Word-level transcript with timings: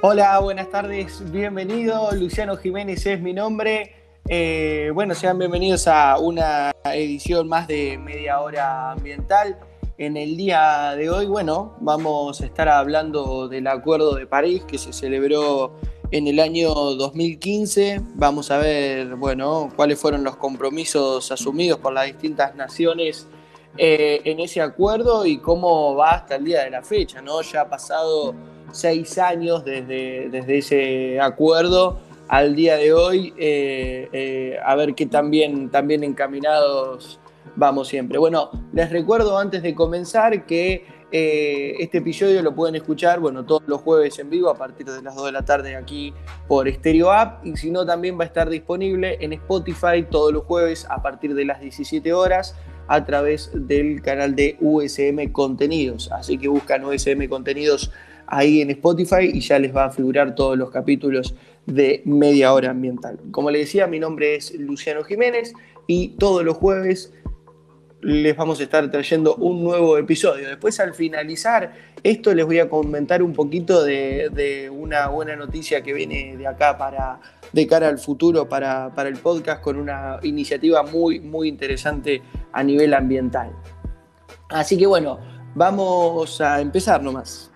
Hola, 0.00 0.38
buenas 0.38 0.70
tardes, 0.70 1.28
bienvenido. 1.32 2.12
Luciano 2.12 2.56
Jiménez 2.56 3.04
es 3.04 3.20
mi 3.20 3.32
nombre. 3.32 3.96
Eh, 4.28 4.92
bueno, 4.94 5.12
sean 5.12 5.40
bienvenidos 5.40 5.88
a 5.88 6.20
una 6.20 6.70
edición 6.84 7.48
más 7.48 7.66
de 7.66 7.98
Media 7.98 8.40
Hora 8.40 8.92
Ambiental. 8.92 9.58
En 9.96 10.16
el 10.16 10.36
día 10.36 10.94
de 10.96 11.10
hoy, 11.10 11.26
bueno, 11.26 11.74
vamos 11.80 12.40
a 12.40 12.46
estar 12.46 12.68
hablando 12.68 13.48
del 13.48 13.66
Acuerdo 13.66 14.14
de 14.14 14.28
París 14.28 14.62
que 14.68 14.78
se 14.78 14.92
celebró 14.92 15.80
en 16.12 16.28
el 16.28 16.38
año 16.38 16.72
2015. 16.72 18.00
Vamos 18.14 18.52
a 18.52 18.58
ver, 18.58 19.16
bueno, 19.16 19.68
cuáles 19.74 19.98
fueron 19.98 20.22
los 20.22 20.36
compromisos 20.36 21.32
asumidos 21.32 21.80
por 21.80 21.92
las 21.92 22.06
distintas 22.06 22.54
naciones 22.54 23.26
eh, 23.76 24.20
en 24.24 24.38
ese 24.38 24.60
acuerdo 24.60 25.26
y 25.26 25.38
cómo 25.38 25.96
va 25.96 26.10
hasta 26.10 26.36
el 26.36 26.44
día 26.44 26.62
de 26.62 26.70
la 26.70 26.82
fecha, 26.82 27.20
¿no? 27.20 27.42
Ya 27.42 27.62
ha 27.62 27.68
pasado 27.68 28.32
seis 28.72 29.18
años 29.18 29.64
desde, 29.64 30.28
desde 30.30 30.58
ese 30.58 31.20
acuerdo 31.20 31.98
al 32.28 32.54
día 32.54 32.76
de 32.76 32.92
hoy, 32.92 33.32
eh, 33.38 34.08
eh, 34.12 34.58
a 34.64 34.74
ver 34.76 34.94
qué 34.94 35.06
también, 35.06 35.70
también 35.70 36.04
encaminados 36.04 37.18
vamos 37.56 37.88
siempre. 37.88 38.18
Bueno, 38.18 38.50
les 38.72 38.90
recuerdo 38.90 39.38
antes 39.38 39.62
de 39.62 39.74
comenzar 39.74 40.46
que 40.46 40.84
eh, 41.10 41.74
este 41.78 41.98
episodio 41.98 42.42
lo 42.42 42.54
pueden 42.54 42.74
escuchar, 42.74 43.18
bueno, 43.18 43.44
todos 43.44 43.62
los 43.66 43.80
jueves 43.80 44.18
en 44.18 44.28
vivo 44.28 44.50
a 44.50 44.54
partir 44.56 44.86
de 44.86 45.00
las 45.00 45.14
2 45.14 45.26
de 45.26 45.32
la 45.32 45.44
tarde 45.44 45.74
aquí 45.74 46.12
por 46.46 46.70
Stereo 46.70 47.10
App 47.10 47.46
y 47.46 47.56
si 47.56 47.70
no 47.70 47.86
también 47.86 48.18
va 48.18 48.24
a 48.24 48.26
estar 48.26 48.50
disponible 48.50 49.16
en 49.20 49.32
Spotify 49.32 50.04
todos 50.08 50.32
los 50.32 50.44
jueves 50.44 50.86
a 50.90 51.02
partir 51.02 51.34
de 51.34 51.46
las 51.46 51.60
17 51.60 52.12
horas 52.12 52.54
a 52.88 53.04
través 53.04 53.50
del 53.54 54.02
canal 54.02 54.34
de 54.34 54.56
USM 54.60 55.32
Contenidos. 55.32 56.10
Así 56.12 56.36
que 56.36 56.48
buscan 56.48 56.84
USM 56.84 57.26
Contenidos 57.28 57.90
ahí 58.28 58.60
en 58.60 58.70
Spotify 58.70 59.30
y 59.32 59.40
ya 59.40 59.58
les 59.58 59.74
va 59.74 59.86
a 59.86 59.90
figurar 59.90 60.34
todos 60.34 60.56
los 60.56 60.70
capítulos 60.70 61.34
de 61.66 62.02
media 62.04 62.52
hora 62.52 62.70
ambiental. 62.70 63.18
Como 63.30 63.50
les 63.50 63.62
decía, 63.62 63.86
mi 63.86 63.98
nombre 63.98 64.36
es 64.36 64.54
Luciano 64.54 65.02
Jiménez 65.04 65.52
y 65.86 66.08
todos 66.18 66.44
los 66.44 66.56
jueves 66.56 67.12
les 68.00 68.36
vamos 68.36 68.60
a 68.60 68.62
estar 68.62 68.88
trayendo 68.90 69.34
un 69.36 69.64
nuevo 69.64 69.98
episodio. 69.98 70.48
Después 70.48 70.78
al 70.78 70.94
finalizar 70.94 71.72
esto 72.02 72.32
les 72.32 72.46
voy 72.46 72.60
a 72.60 72.68
comentar 72.68 73.22
un 73.22 73.32
poquito 73.32 73.82
de, 73.82 74.70
una 74.72 75.08
buena 75.08 75.34
noticia 75.34 75.82
que 75.82 75.92
viene 75.92 76.36
de 76.36 76.46
acá 76.46 76.78
para 76.78 77.20
de 77.52 77.66
cara 77.66 77.88
al 77.88 77.98
futuro 77.98 78.48
para, 78.48 78.92
para 78.94 79.08
el 79.08 79.16
podcast 79.16 79.62
con 79.62 79.76
una 79.78 80.20
iniciativa 80.22 80.82
muy, 80.82 81.18
muy 81.18 81.48
interesante 81.48 82.22
a 82.52 82.62
nivel 82.62 82.94
ambiental. 82.94 83.50
Así 84.50 84.76
que 84.76 84.86
bueno, 84.86 85.18
vamos 85.54 86.40
a 86.40 86.60
empezar 86.60 87.02
nomás. 87.02 87.50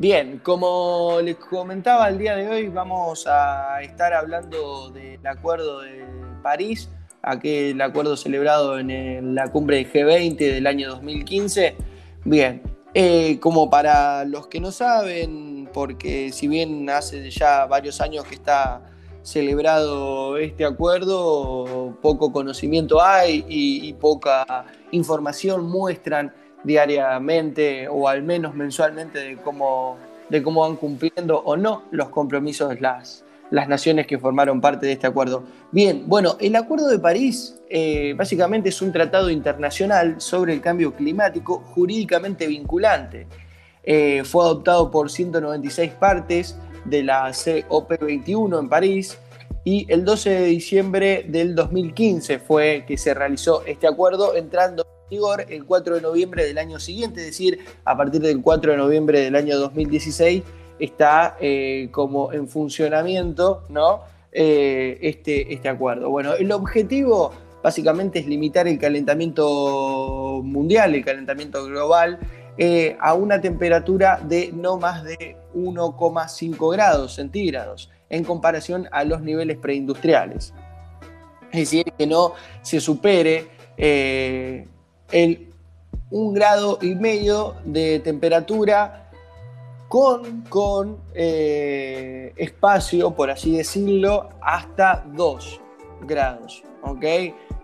Bien, 0.00 0.40
como 0.42 1.18
les 1.22 1.36
comentaba 1.36 2.08
el 2.08 2.16
día 2.16 2.34
de 2.34 2.48
hoy, 2.48 2.68
vamos 2.68 3.26
a 3.26 3.82
estar 3.82 4.14
hablando 4.14 4.88
del 4.88 5.26
acuerdo 5.26 5.82
de 5.82 6.06
París, 6.42 6.88
aquel 7.20 7.78
acuerdo 7.82 8.16
celebrado 8.16 8.78
en 8.78 9.34
la 9.34 9.48
cumbre 9.48 9.76
de 9.76 9.92
G20 9.92 10.38
del 10.38 10.66
año 10.66 10.88
2015. 10.88 11.76
Bien, 12.24 12.62
eh, 12.94 13.38
como 13.40 13.68
para 13.68 14.24
los 14.24 14.46
que 14.46 14.58
no 14.58 14.72
saben, 14.72 15.68
porque 15.70 16.32
si 16.32 16.48
bien 16.48 16.88
hace 16.88 17.30
ya 17.30 17.66
varios 17.66 18.00
años 18.00 18.24
que 18.24 18.36
está 18.36 18.80
celebrado 19.22 20.38
este 20.38 20.64
acuerdo, 20.64 21.94
poco 22.00 22.32
conocimiento 22.32 23.02
hay 23.02 23.44
y 23.46 23.92
poca 23.92 24.64
información 24.92 25.68
muestran 25.68 26.32
diariamente 26.64 27.88
o 27.88 28.08
al 28.08 28.22
menos 28.22 28.54
mensualmente 28.54 29.18
de 29.18 29.36
cómo, 29.36 29.96
de 30.28 30.42
cómo 30.42 30.62
van 30.62 30.76
cumpliendo 30.76 31.38
o 31.38 31.56
no 31.56 31.84
los 31.90 32.08
compromisos 32.10 32.80
las, 32.80 33.24
las 33.50 33.68
naciones 33.68 34.06
que 34.06 34.18
formaron 34.18 34.60
parte 34.60 34.86
de 34.86 34.92
este 34.92 35.06
acuerdo. 35.06 35.44
Bien, 35.72 36.04
bueno, 36.06 36.36
el 36.40 36.56
Acuerdo 36.56 36.88
de 36.88 36.98
París 36.98 37.60
eh, 37.68 38.14
básicamente 38.16 38.68
es 38.68 38.80
un 38.82 38.92
tratado 38.92 39.30
internacional 39.30 40.20
sobre 40.20 40.52
el 40.52 40.60
cambio 40.60 40.94
climático 40.94 41.62
jurídicamente 41.74 42.46
vinculante. 42.46 43.26
Eh, 43.82 44.22
fue 44.24 44.44
adoptado 44.44 44.90
por 44.90 45.10
196 45.10 45.92
partes 45.92 46.56
de 46.84 47.02
la 47.02 47.28
COP21 47.28 48.58
en 48.58 48.68
París 48.68 49.18
y 49.64 49.86
el 49.90 50.04
12 50.04 50.30
de 50.30 50.44
diciembre 50.46 51.24
del 51.28 51.54
2015 51.54 52.38
fue 52.38 52.84
que 52.86 52.96
se 52.96 53.14
realizó 53.14 53.64
este 53.66 53.86
acuerdo 53.86 54.34
entrando 54.34 54.86
el 55.48 55.64
4 55.64 55.96
de 55.96 56.00
noviembre 56.00 56.44
del 56.44 56.58
año 56.58 56.78
siguiente, 56.78 57.20
es 57.20 57.26
decir, 57.26 57.58
a 57.84 57.96
partir 57.96 58.20
del 58.20 58.40
4 58.40 58.72
de 58.72 58.78
noviembre 58.78 59.20
del 59.20 59.34
año 59.34 59.58
2016 59.58 60.42
está 60.78 61.36
eh, 61.40 61.88
como 61.90 62.32
en 62.32 62.48
funcionamiento 62.48 63.64
¿no? 63.68 64.02
Eh, 64.32 64.98
este, 65.02 65.52
este 65.52 65.68
acuerdo. 65.68 66.10
Bueno, 66.10 66.34
el 66.34 66.50
objetivo 66.52 67.32
básicamente 67.62 68.20
es 68.20 68.26
limitar 68.26 68.68
el 68.68 68.78
calentamiento 68.78 70.40
mundial, 70.44 70.94
el 70.94 71.04
calentamiento 71.04 71.64
global, 71.64 72.18
eh, 72.56 72.96
a 73.00 73.14
una 73.14 73.40
temperatura 73.40 74.20
de 74.22 74.52
no 74.52 74.78
más 74.78 75.02
de 75.02 75.36
1,5 75.54 76.72
grados 76.72 77.14
centígrados 77.14 77.90
en 78.08 78.22
comparación 78.24 78.88
a 78.92 79.04
los 79.04 79.20
niveles 79.22 79.56
preindustriales. 79.56 80.54
Es 81.52 81.60
decir, 81.60 81.92
que 81.98 82.06
no 82.06 82.34
se 82.62 82.80
supere 82.80 83.48
el 85.12 85.50
un 86.10 86.34
grado 86.34 86.78
y 86.82 86.94
medio 86.94 87.54
de 87.64 88.00
temperatura 88.00 89.10
con, 89.88 90.42
con 90.42 90.98
eh, 91.14 92.32
espacio, 92.36 93.12
por 93.12 93.30
así 93.30 93.56
decirlo, 93.56 94.28
hasta 94.40 95.04
2 95.14 95.60
grados. 96.02 96.62
¿ok? 96.82 97.04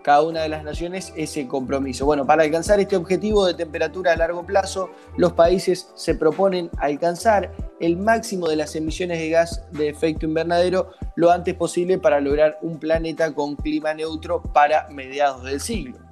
Cada 0.01 0.23
una 0.23 0.41
de 0.41 0.49
las 0.49 0.63
naciones 0.63 1.11
ese 1.17 1.47
compromiso. 1.47 2.05
Bueno, 2.05 2.25
para 2.25 2.43
alcanzar 2.43 2.79
este 2.79 2.95
objetivo 2.95 3.45
de 3.45 3.53
temperatura 3.53 4.13
a 4.13 4.15
largo 4.15 4.45
plazo, 4.45 4.89
los 5.17 5.33
países 5.33 5.89
se 5.95 6.15
proponen 6.15 6.69
alcanzar 6.77 7.51
el 7.79 7.97
máximo 7.97 8.47
de 8.47 8.55
las 8.55 8.75
emisiones 8.75 9.19
de 9.19 9.29
gas 9.29 9.63
de 9.71 9.89
efecto 9.89 10.25
invernadero 10.25 10.91
lo 11.15 11.31
antes 11.31 11.55
posible 11.55 11.97
para 11.97 12.21
lograr 12.21 12.57
un 12.61 12.79
planeta 12.79 13.33
con 13.33 13.55
clima 13.55 13.93
neutro 13.93 14.41
para 14.41 14.87
mediados 14.89 15.43
del 15.43 15.59
siglo. 15.59 16.06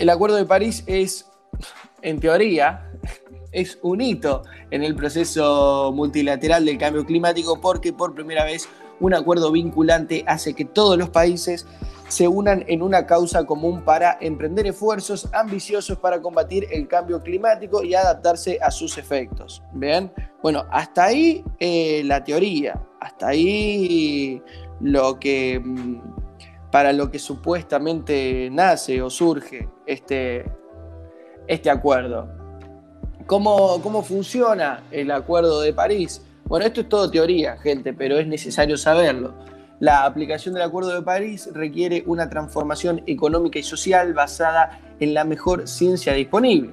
El 0.00 0.08
Acuerdo 0.08 0.36
de 0.36 0.46
París 0.46 0.82
es, 0.86 1.26
en 2.00 2.20
teoría, 2.20 2.90
es 3.52 3.78
un 3.82 4.00
hito 4.00 4.44
en 4.70 4.82
el 4.82 4.96
proceso 4.96 5.92
multilateral 5.94 6.64
del 6.64 6.78
cambio 6.78 7.04
climático 7.04 7.60
porque 7.60 7.92
por 7.92 8.14
primera 8.14 8.46
vez 8.46 8.66
un 8.98 9.12
acuerdo 9.12 9.52
vinculante 9.52 10.24
hace 10.26 10.54
que 10.54 10.64
todos 10.64 10.96
los 10.96 11.10
países 11.10 11.66
se 12.08 12.26
unan 12.26 12.64
en 12.66 12.80
una 12.80 13.04
causa 13.04 13.44
común 13.44 13.82
para 13.82 14.16
emprender 14.22 14.68
esfuerzos 14.68 15.28
ambiciosos 15.34 15.98
para 15.98 16.22
combatir 16.22 16.66
el 16.70 16.88
cambio 16.88 17.22
climático 17.22 17.84
y 17.84 17.94
adaptarse 17.94 18.58
a 18.62 18.70
sus 18.70 18.96
efectos. 18.96 19.62
¿Ven? 19.74 20.10
Bueno, 20.42 20.64
hasta 20.70 21.04
ahí 21.04 21.44
eh, 21.58 22.00
la 22.06 22.24
teoría, 22.24 22.82
hasta 23.00 23.28
ahí 23.28 24.42
lo 24.80 25.20
que 25.20 25.60
mm, 25.62 26.29
para 26.70 26.92
lo 26.92 27.10
que 27.10 27.18
supuestamente 27.18 28.48
nace 28.50 29.02
o 29.02 29.10
surge 29.10 29.68
este, 29.86 30.50
este 31.46 31.70
acuerdo. 31.70 32.28
¿Cómo, 33.26 33.80
¿Cómo 33.82 34.02
funciona 34.02 34.82
el 34.90 35.10
acuerdo 35.10 35.60
de 35.60 35.72
París? 35.72 36.22
Bueno, 36.44 36.66
esto 36.66 36.80
es 36.80 36.88
todo 36.88 37.10
teoría, 37.10 37.56
gente, 37.58 37.92
pero 37.92 38.18
es 38.18 38.26
necesario 38.26 38.76
saberlo. 38.76 39.34
La 39.80 40.04
aplicación 40.04 40.52
del 40.52 40.64
Acuerdo 40.64 40.92
de 40.92 41.00
París 41.00 41.48
requiere 41.54 42.04
una 42.06 42.28
transformación 42.28 43.02
económica 43.06 43.58
y 43.58 43.62
social 43.62 44.12
basada 44.12 44.78
en 45.00 45.14
la 45.14 45.24
mejor 45.24 45.66
ciencia 45.66 46.12
disponible. 46.12 46.72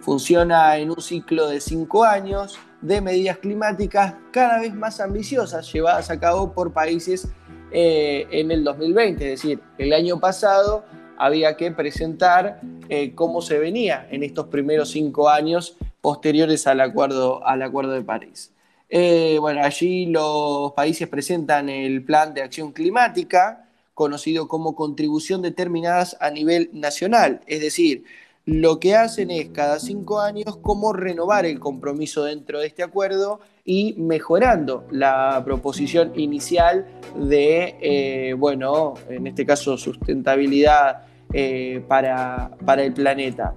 Funciona 0.00 0.76
en 0.76 0.90
un 0.90 1.00
ciclo 1.00 1.46
de 1.46 1.60
cinco 1.60 2.02
años 2.04 2.58
de 2.80 3.00
medidas 3.00 3.38
climáticas 3.38 4.14
cada 4.32 4.60
vez 4.60 4.74
más 4.74 4.98
ambiciosas 4.98 5.72
llevadas 5.72 6.10
a 6.10 6.18
cabo 6.18 6.52
por 6.52 6.72
países 6.72 7.28
eh, 7.70 8.26
en 8.30 8.50
el 8.50 8.64
2020, 8.64 9.24
es 9.24 9.42
decir, 9.42 9.60
el 9.78 9.92
año 9.92 10.18
pasado 10.18 10.84
había 11.18 11.56
que 11.56 11.70
presentar 11.72 12.60
eh, 12.88 13.12
cómo 13.14 13.42
se 13.42 13.58
venía 13.58 14.06
en 14.10 14.22
estos 14.22 14.46
primeros 14.46 14.90
cinco 14.90 15.28
años 15.28 15.76
posteriores 16.00 16.66
al 16.66 16.80
acuerdo, 16.80 17.44
al 17.46 17.62
acuerdo 17.62 17.92
de 17.92 18.02
París. 18.02 18.52
Eh, 18.88 19.36
bueno, 19.40 19.62
allí 19.62 20.06
los 20.06 20.72
países 20.72 21.08
presentan 21.08 21.68
el 21.68 22.02
plan 22.04 22.32
de 22.32 22.42
acción 22.42 22.72
climática, 22.72 23.68
conocido 23.92 24.48
como 24.48 24.74
contribución 24.74 25.42
determinadas 25.42 26.16
a 26.20 26.30
nivel 26.30 26.70
nacional, 26.72 27.40
es 27.46 27.60
decir, 27.60 28.04
lo 28.48 28.80
que 28.80 28.96
hacen 28.96 29.30
es 29.30 29.50
cada 29.50 29.78
cinco 29.78 30.20
años 30.20 30.56
cómo 30.62 30.94
renovar 30.94 31.44
el 31.44 31.60
compromiso 31.60 32.24
dentro 32.24 32.60
de 32.60 32.68
este 32.68 32.82
acuerdo 32.82 33.40
y 33.62 33.92
mejorando 33.98 34.86
la 34.90 35.42
proposición 35.44 36.18
inicial 36.18 36.86
de, 37.14 37.76
eh, 37.82 38.32
bueno, 38.32 38.94
en 39.10 39.26
este 39.26 39.44
caso 39.44 39.76
sustentabilidad 39.76 41.02
eh, 41.30 41.84
para, 41.86 42.52
para 42.64 42.84
el 42.84 42.94
planeta. 42.94 43.52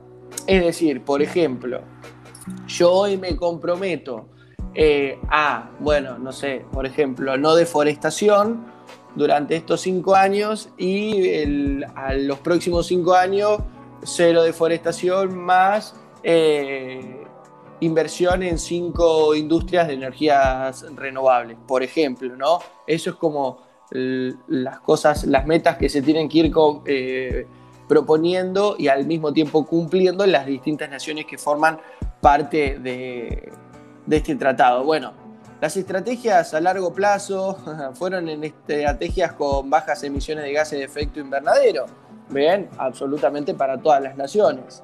Es 0.46 0.62
decir, 0.62 1.02
por 1.06 1.22
ejemplo, 1.22 1.80
yo 2.68 2.92
hoy 2.92 3.16
me 3.16 3.38
comprometo 3.38 4.26
eh, 4.74 5.18
a, 5.30 5.72
bueno, 5.80 6.18
no 6.18 6.34
sé, 6.34 6.66
por 6.70 6.86
ejemplo, 6.86 7.38
no 7.38 7.56
deforestación 7.56 8.66
durante 9.16 9.56
estos 9.56 9.80
cinco 9.80 10.16
años 10.16 10.68
y 10.78 11.82
a 11.96 12.14
los 12.14 12.40
próximos 12.40 12.88
cinco 12.88 13.14
años 13.14 13.60
cero 14.04 14.44
deforestación 14.44 15.38
más 15.38 15.96
eh, 16.24 17.24
inversión 17.80 18.44
en 18.44 18.58
cinco 18.60 19.34
industrias 19.36 19.88
de 19.88 19.94
energías 19.96 20.86
renovables, 20.96 21.58
por 21.68 21.84
ejemplo, 21.84 22.36
¿no? 22.36 22.60
Eso 22.86 23.12
es 23.12 23.16
como 23.16 23.72
las 23.94 24.80
cosas, 24.80 25.26
las 25.26 25.46
metas 25.46 25.78
que 25.78 25.90
se 25.90 26.02
tienen 26.02 26.30
que 26.30 26.38
ir 26.38 26.54
eh, 26.86 27.46
proponiendo 27.90 28.76
y 28.78 28.88
al 28.88 29.06
mismo 29.06 29.34
tiempo 29.34 29.66
cumpliendo 29.66 30.24
en 30.24 30.32
las 30.32 30.46
distintas 30.46 30.90
naciones 30.90 31.26
que 31.26 31.38
forman 31.38 31.80
parte 32.22 32.80
de, 32.80 33.52
este 34.10 34.36
tratado. 34.36 34.86
Bueno, 34.86 35.14
las 35.60 35.76
estrategias 35.76 36.54
a 36.54 36.62
largo 36.62 36.94
plazo 36.94 37.58
fueron 37.96 38.30
en 38.30 38.46
estrategias 38.46 39.34
con 39.34 39.70
bajas 39.70 40.04
emisiones 40.04 40.46
de 40.46 40.54
gases 40.54 40.80
de 40.80 40.86
efecto 40.86 41.20
invernadero 41.20 41.86
Bien, 42.32 42.70
absolutamente 42.78 43.54
para 43.54 43.78
todas 43.78 44.02
las 44.02 44.16
naciones. 44.16 44.84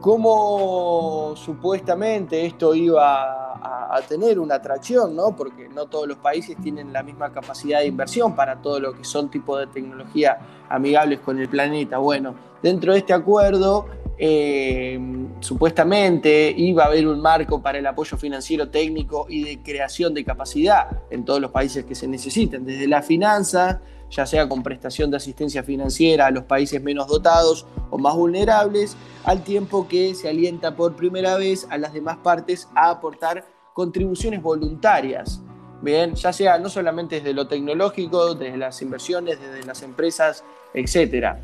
¿Cómo 0.00 1.34
supuestamente 1.34 2.46
esto 2.46 2.74
iba 2.74 3.94
a, 3.94 4.00
tener 4.06 4.38
una 4.38 4.56
atracción? 4.56 5.16
¿no? 5.16 5.34
Porque 5.34 5.68
no 5.68 5.86
todos 5.86 6.06
los 6.06 6.18
países 6.18 6.56
tienen 6.62 6.92
la 6.92 7.02
misma 7.02 7.32
capacidad 7.32 7.80
de 7.80 7.86
inversión 7.86 8.36
para 8.36 8.62
todo 8.62 8.78
lo 8.78 8.92
que 8.92 9.04
son 9.04 9.30
tipos 9.30 9.58
de 9.58 9.66
tecnología 9.66 10.38
amigables 10.68 11.20
con 11.20 11.38
el 11.40 11.48
planeta. 11.48 11.98
Bueno, 11.98 12.34
dentro 12.62 12.92
de 12.92 12.98
este 12.98 13.12
acuerdo 13.12 13.86
eh, 14.18 15.00
supuestamente 15.40 16.52
iba 16.56 16.84
a 16.84 16.86
haber 16.86 17.08
un 17.08 17.20
marco 17.20 17.62
para 17.62 17.78
el 17.78 17.86
apoyo 17.86 18.16
financiero 18.16 18.68
técnico 18.68 19.26
y 19.28 19.44
de 19.44 19.62
creación 19.62 20.12
de 20.12 20.24
capacidad 20.24 20.88
en 21.10 21.24
todos 21.24 21.40
los 21.40 21.50
países 21.50 21.84
que 21.84 21.94
se 21.94 22.06
necesiten, 22.06 22.64
desde 22.64 22.86
la 22.86 23.02
finanza, 23.02 23.80
ya 24.10 24.26
sea 24.26 24.48
con 24.48 24.62
prestación 24.62 25.10
de 25.10 25.18
asistencia 25.18 25.62
financiera 25.62 26.26
a 26.26 26.30
los 26.30 26.44
países 26.44 26.82
menos 26.82 27.08
dotados 27.08 27.66
o 27.90 27.98
más 27.98 28.14
vulnerables, 28.14 28.96
al 29.24 29.42
tiempo 29.42 29.88
que 29.88 30.14
se 30.14 30.28
alienta 30.28 30.74
por 30.74 30.96
primera 30.96 31.36
vez 31.36 31.66
a 31.70 31.78
las 31.78 31.92
demás 31.92 32.18
partes 32.18 32.68
a 32.74 32.90
aportar 32.90 33.44
contribuciones 33.74 34.42
voluntarias. 34.42 35.40
Bien, 35.80 36.14
ya 36.14 36.32
sea 36.32 36.58
no 36.58 36.68
solamente 36.68 37.16
desde 37.16 37.32
lo 37.32 37.46
tecnológico, 37.46 38.34
desde 38.34 38.56
las 38.56 38.82
inversiones, 38.82 39.40
desde 39.40 39.64
las 39.64 39.82
empresas, 39.82 40.42
etc. 40.74 41.36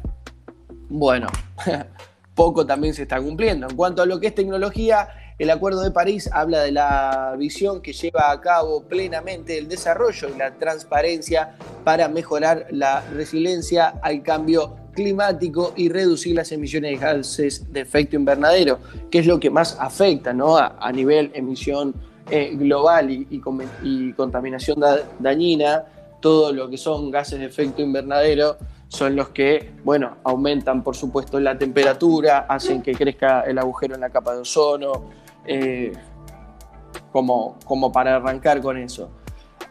Bueno, 0.89 1.29
poco 2.35 2.67
también 2.67 2.95
se 2.95 3.03
está 3.03 3.21
cumpliendo. 3.21 3.69
En 3.69 3.77
cuanto 3.77 4.03
a 4.03 4.07
lo 4.07 4.19
que 4.19 4.29
es 4.29 4.35
tecnología, 4.35 5.09
el 5.39 5.51
Acuerdo 5.51 5.83
de 5.83 5.91
París 5.91 6.31
habla 6.33 6.63
de 6.63 6.73
la 6.73 7.35
visión 7.37 7.81
que 7.81 7.93
lleva 7.93 8.31
a 8.31 8.41
cabo 8.41 8.85
plenamente 8.85 9.59
el 9.59 9.69
desarrollo 9.69 10.29
y 10.29 10.39
la 10.39 10.53
transparencia 10.55 11.57
para 11.83 12.09
mejorar 12.09 12.67
la 12.71 13.03
resiliencia 13.13 13.95
al 14.03 14.23
cambio 14.23 14.77
climático 14.93 15.73
y 15.75 15.89
reducir 15.89 16.37
las 16.37 16.53
emisiones 16.53 16.93
de 16.93 16.97
gases 16.99 17.73
de 17.73 17.81
efecto 17.81 18.15
invernadero, 18.15 18.79
que 19.11 19.19
es 19.19 19.27
lo 19.27 19.41
que 19.41 19.51
más 19.51 19.77
afecta 19.81 20.33
¿no? 20.33 20.57
a, 20.57 20.93
nivel 20.93 21.33
emisión 21.35 21.95
eh, 22.31 22.53
global 22.55 23.11
y, 23.11 23.27
y 23.83 24.13
contaminación 24.13 24.81
dañina, 25.19 25.85
todo 26.21 26.53
lo 26.53 26.71
que 26.71 26.79
son 26.79 27.11
gases 27.11 27.41
de 27.41 27.47
efecto 27.47 27.83
invernadero 27.83 28.57
son 28.89 29.17
los 29.17 29.31
que, 29.31 29.73
bueno, 29.83 30.19
aumentan 30.23 30.85
por 30.85 30.95
supuesto 30.95 31.41
la 31.41 31.59
temperatura, 31.59 32.47
hacen 32.49 32.81
que 32.81 32.93
crezca 32.93 33.41
el 33.41 33.59
agujero 33.59 33.97
en 33.97 34.01
la 34.01 34.11
capa 34.11 34.33
de 34.35 34.41
ozono, 34.41 35.11
eh, 35.47 35.93
como, 37.13 37.57
como 37.65 37.93
para 37.93 38.17
arrancar 38.17 38.61
con 38.61 38.77
eso. 38.77 39.11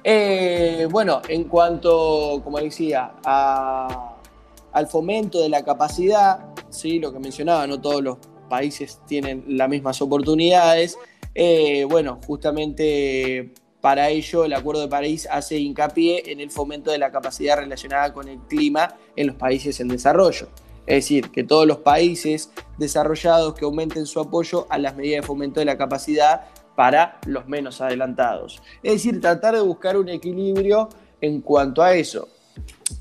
Eh, 0.04 0.88
bueno, 0.92 1.22
en 1.28 1.46
cuanto, 1.46 2.42
como 2.44 2.60
decía, 2.60 3.14
al 3.24 4.88
fomento 4.88 5.42
de 5.42 5.50
la 5.50 5.64
capacidad, 5.64 6.46
¿sí? 6.70 7.00
lo 7.00 7.14
que 7.14 7.20
mencionaba, 7.20 7.66
no 7.68 7.80
todos 7.80 8.02
los 8.04 8.18
países 8.50 9.00
tienen 9.08 9.44
las 9.48 9.70
mismas 9.70 10.02
oportunidades. 10.02 10.98
Eh, 11.36 11.86
bueno, 11.90 12.20
justamente 12.28 13.54
para 13.82 14.10
ello 14.10 14.46
el 14.46 14.54
Acuerdo 14.54 14.82
de 14.82 14.88
París 14.88 15.28
hace 15.30 15.58
hincapié 15.58 16.32
en 16.32 16.40
el 16.40 16.52
fomento 16.52 16.92
de 16.92 16.98
la 16.98 17.12
capacidad 17.12 17.58
relacionada 17.58 18.14
con 18.14 18.28
el 18.28 18.40
clima 18.40 18.96
en 19.16 19.28
los 19.28 19.36
países 19.36 19.80
en 19.80 19.88
desarrollo. 19.88 20.48
Es 20.86 20.96
decir, 20.96 21.32
que 21.32 21.44
todos 21.44 21.66
los 21.66 21.78
países 21.78 22.52
desarrollados 22.78 23.54
que 23.54 23.66
aumenten 23.66 24.06
su 24.06 24.20
apoyo 24.20 24.68
a 24.70 24.78
las 24.78 24.96
medidas 24.96 25.22
de 25.22 25.28
fomento 25.28 25.60
de 25.60 25.66
la 25.66 25.78
capacidad 25.78 26.46
para 26.76 27.20
los 27.26 27.48
menos 27.48 27.82
adelantados. 27.82 28.62
Es 28.82 28.94
decir, 28.94 29.22
tratar 29.22 29.56
de 29.56 29.62
buscar 29.62 29.98
un 29.98 30.10
equilibrio 30.10 30.90
en 31.22 31.42
cuanto 31.42 31.82
a 31.82 31.94
eso. 31.94 32.28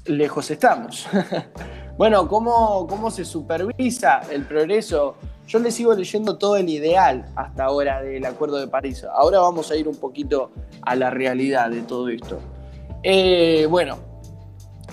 Lejos 0.06 0.50
estamos. 0.50 1.06
bueno, 1.98 2.28
¿cómo, 2.28 2.86
¿cómo 2.86 3.10
se 3.10 3.24
supervisa 3.24 4.20
el 4.30 4.44
progreso? 4.46 5.16
Yo 5.46 5.58
le 5.58 5.70
sigo 5.70 5.92
leyendo 5.94 6.38
todo 6.38 6.56
el 6.56 6.68
ideal 6.68 7.26
hasta 7.34 7.64
ahora 7.64 8.00
del 8.00 8.24
Acuerdo 8.24 8.58
de 8.58 8.68
París. 8.68 9.04
Ahora 9.04 9.40
vamos 9.40 9.70
a 9.70 9.76
ir 9.76 9.88
un 9.88 9.96
poquito 9.96 10.50
a 10.82 10.94
la 10.94 11.10
realidad 11.10 11.70
de 11.70 11.82
todo 11.82 12.08
esto. 12.08 12.38
Eh, 13.02 13.66
bueno, 13.68 14.11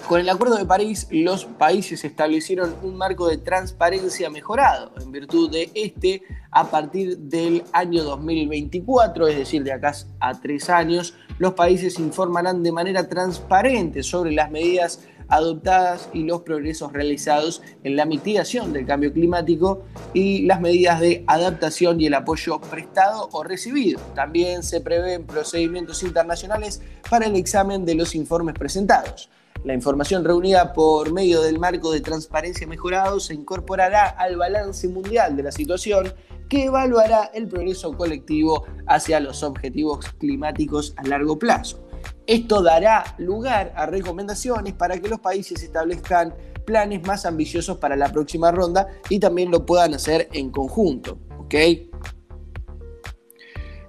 con 0.07 0.19
el 0.19 0.29
Acuerdo 0.29 0.55
de 0.55 0.65
París, 0.65 1.07
los 1.11 1.45
países 1.45 2.03
establecieron 2.03 2.75
un 2.83 2.95
marco 2.95 3.27
de 3.27 3.37
transparencia 3.37 4.29
mejorado. 4.29 4.91
En 5.01 5.11
virtud 5.11 5.51
de 5.51 5.71
este, 5.73 6.23
a 6.51 6.69
partir 6.69 7.17
del 7.17 7.63
año 7.73 8.03
2024, 8.03 9.27
es 9.27 9.37
decir, 9.37 9.63
de 9.63 9.73
acá 9.73 9.93
a 10.19 10.39
tres 10.39 10.69
años, 10.69 11.15
los 11.37 11.53
países 11.53 11.99
informarán 11.99 12.63
de 12.63 12.71
manera 12.71 13.07
transparente 13.07 14.03
sobre 14.03 14.31
las 14.31 14.51
medidas 14.51 15.01
adoptadas 15.29 16.09
y 16.11 16.23
los 16.23 16.41
progresos 16.41 16.91
realizados 16.91 17.61
en 17.83 17.95
la 17.95 18.05
mitigación 18.05 18.73
del 18.73 18.85
cambio 18.85 19.13
climático 19.13 19.83
y 20.13 20.45
las 20.45 20.59
medidas 20.59 20.99
de 20.99 21.23
adaptación 21.27 22.01
y 22.01 22.07
el 22.07 22.15
apoyo 22.15 22.59
prestado 22.59 23.29
o 23.31 23.43
recibido. 23.43 23.99
También 24.15 24.63
se 24.63 24.81
prevén 24.81 25.25
procedimientos 25.25 26.03
internacionales 26.03 26.81
para 27.09 27.27
el 27.27 27.35
examen 27.35 27.85
de 27.85 27.95
los 27.95 28.15
informes 28.15 28.55
presentados. 28.55 29.29
La 29.63 29.73
información 29.73 30.23
reunida 30.23 30.71
por 30.73 31.11
medio 31.11 31.41
del 31.41 31.59
marco 31.59 31.91
de 31.91 31.99
transparencia 31.99 32.65
mejorado 32.65 33.19
se 33.19 33.33
incorporará 33.33 34.05
al 34.05 34.37
balance 34.37 34.87
mundial 34.87 35.35
de 35.35 35.43
la 35.43 35.51
situación 35.51 36.13
que 36.47 36.65
evaluará 36.65 37.25
el 37.33 37.47
progreso 37.47 37.95
colectivo 37.95 38.65
hacia 38.87 39.19
los 39.19 39.43
objetivos 39.43 40.05
climáticos 40.17 40.93
a 40.95 41.03
largo 41.03 41.37
plazo. 41.37 41.85
Esto 42.25 42.61
dará 42.61 43.15
lugar 43.17 43.73
a 43.75 43.85
recomendaciones 43.85 44.73
para 44.73 44.97
que 44.99 45.09
los 45.09 45.19
países 45.19 45.61
establezcan 45.61 46.33
planes 46.65 47.05
más 47.05 47.25
ambiciosos 47.25 47.77
para 47.77 47.95
la 47.95 48.11
próxima 48.11 48.51
ronda 48.51 48.87
y 49.09 49.19
también 49.19 49.51
lo 49.51 49.65
puedan 49.65 49.93
hacer 49.93 50.29
en 50.31 50.51
conjunto. 50.51 51.17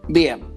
Bien, 0.08 0.49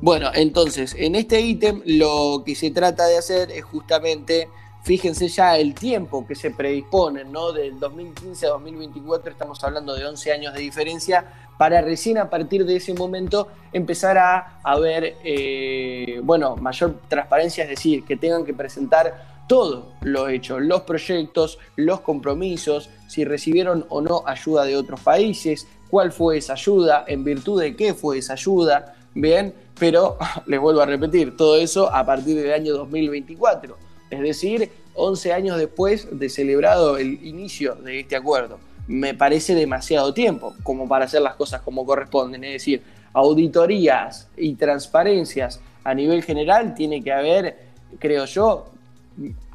bueno, 0.00 0.30
entonces, 0.34 0.94
en 0.98 1.14
este 1.14 1.40
ítem 1.40 1.82
lo 1.84 2.42
que 2.44 2.54
se 2.54 2.70
trata 2.70 3.06
de 3.06 3.18
hacer 3.18 3.50
es 3.50 3.64
justamente, 3.64 4.48
fíjense 4.82 5.28
ya 5.28 5.58
el 5.58 5.74
tiempo 5.74 6.26
que 6.26 6.34
se 6.34 6.50
predispone, 6.50 7.24
¿no? 7.24 7.52
Del 7.52 7.78
2015 7.78 8.46
a 8.46 8.50
2024 8.50 9.32
estamos 9.32 9.62
hablando 9.62 9.94
de 9.94 10.06
11 10.06 10.32
años 10.32 10.54
de 10.54 10.60
diferencia, 10.60 11.50
para 11.58 11.82
recién 11.82 12.16
a 12.16 12.30
partir 12.30 12.64
de 12.64 12.76
ese 12.76 12.94
momento 12.94 13.48
empezar 13.72 14.16
a 14.16 14.60
haber, 14.64 15.16
eh, 15.22 16.18
bueno, 16.22 16.56
mayor 16.56 17.00
transparencia, 17.06 17.64
es 17.64 17.70
decir, 17.70 18.02
que 18.06 18.16
tengan 18.16 18.46
que 18.46 18.54
presentar 18.54 19.44
todo 19.46 19.92
lo 20.00 20.28
hecho, 20.28 20.58
los 20.58 20.82
proyectos, 20.82 21.58
los 21.76 22.00
compromisos, 22.00 22.88
si 23.08 23.24
recibieron 23.24 23.84
o 23.90 24.00
no 24.00 24.22
ayuda 24.24 24.64
de 24.64 24.76
otros 24.76 25.00
países, 25.00 25.66
cuál 25.90 26.12
fue 26.12 26.38
esa 26.38 26.54
ayuda, 26.54 27.04
en 27.06 27.24
virtud 27.24 27.60
de 27.60 27.76
qué 27.76 27.92
fue 27.92 28.18
esa 28.18 28.32
ayuda, 28.32 28.94
bien, 29.12 29.52
pero 29.80 30.18
les 30.46 30.60
vuelvo 30.60 30.82
a 30.82 30.86
repetir, 30.86 31.36
todo 31.36 31.56
eso 31.56 31.92
a 31.92 32.06
partir 32.06 32.36
del 32.36 32.52
año 32.52 32.74
2024, 32.74 33.76
es 34.10 34.20
decir, 34.20 34.70
11 34.94 35.32
años 35.32 35.58
después 35.58 36.06
de 36.12 36.28
celebrado 36.28 36.98
el 36.98 37.26
inicio 37.26 37.74
de 37.76 38.00
este 38.00 38.14
acuerdo. 38.14 38.58
Me 38.86 39.14
parece 39.14 39.54
demasiado 39.54 40.12
tiempo 40.12 40.54
como 40.62 40.86
para 40.86 41.06
hacer 41.06 41.22
las 41.22 41.34
cosas 41.34 41.62
como 41.62 41.84
corresponden, 41.86 42.44
es 42.44 42.52
decir, 42.52 42.82
auditorías 43.12 44.28
y 44.36 44.54
transparencias 44.54 45.60
a 45.82 45.94
nivel 45.94 46.22
general 46.22 46.74
tiene 46.74 47.02
que 47.02 47.12
haber, 47.12 47.56
creo 47.98 48.26
yo, 48.26 48.66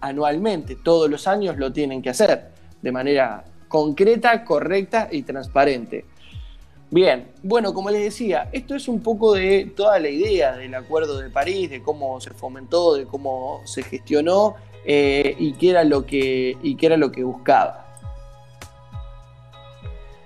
anualmente, 0.01 0.75
todos 0.75 1.09
los 1.09 1.27
años 1.27 1.57
lo 1.57 1.71
tienen 1.71 2.01
que 2.01 2.09
hacer 2.09 2.49
de 2.81 2.91
manera 2.91 3.43
concreta, 3.67 4.43
correcta 4.43 5.09
y 5.11 5.23
transparente. 5.23 6.05
Bien, 6.91 7.31
bueno, 7.41 7.73
como 7.73 7.89
les 7.89 8.03
decía, 8.03 8.47
esto 8.51 8.75
es 8.75 8.87
un 8.87 9.01
poco 9.01 9.33
de 9.33 9.71
toda 9.75 9.99
la 9.99 10.07
idea 10.07 10.55
del 10.55 10.75
Acuerdo 10.75 11.19
de 11.19 11.29
París, 11.29 11.69
de 11.69 11.81
cómo 11.81 12.21
se 12.21 12.31
fomentó, 12.31 12.93
de 12.93 13.05
cómo 13.05 13.61
se 13.65 13.81
gestionó 13.81 14.55
eh, 14.85 15.35
y, 15.39 15.53
qué 15.53 15.71
era 15.71 15.83
lo 15.83 16.05
que, 16.05 16.55
y 16.61 16.75
qué 16.75 16.85
era 16.85 16.97
lo 16.97 17.11
que 17.11 17.23
buscaba. 17.23 17.85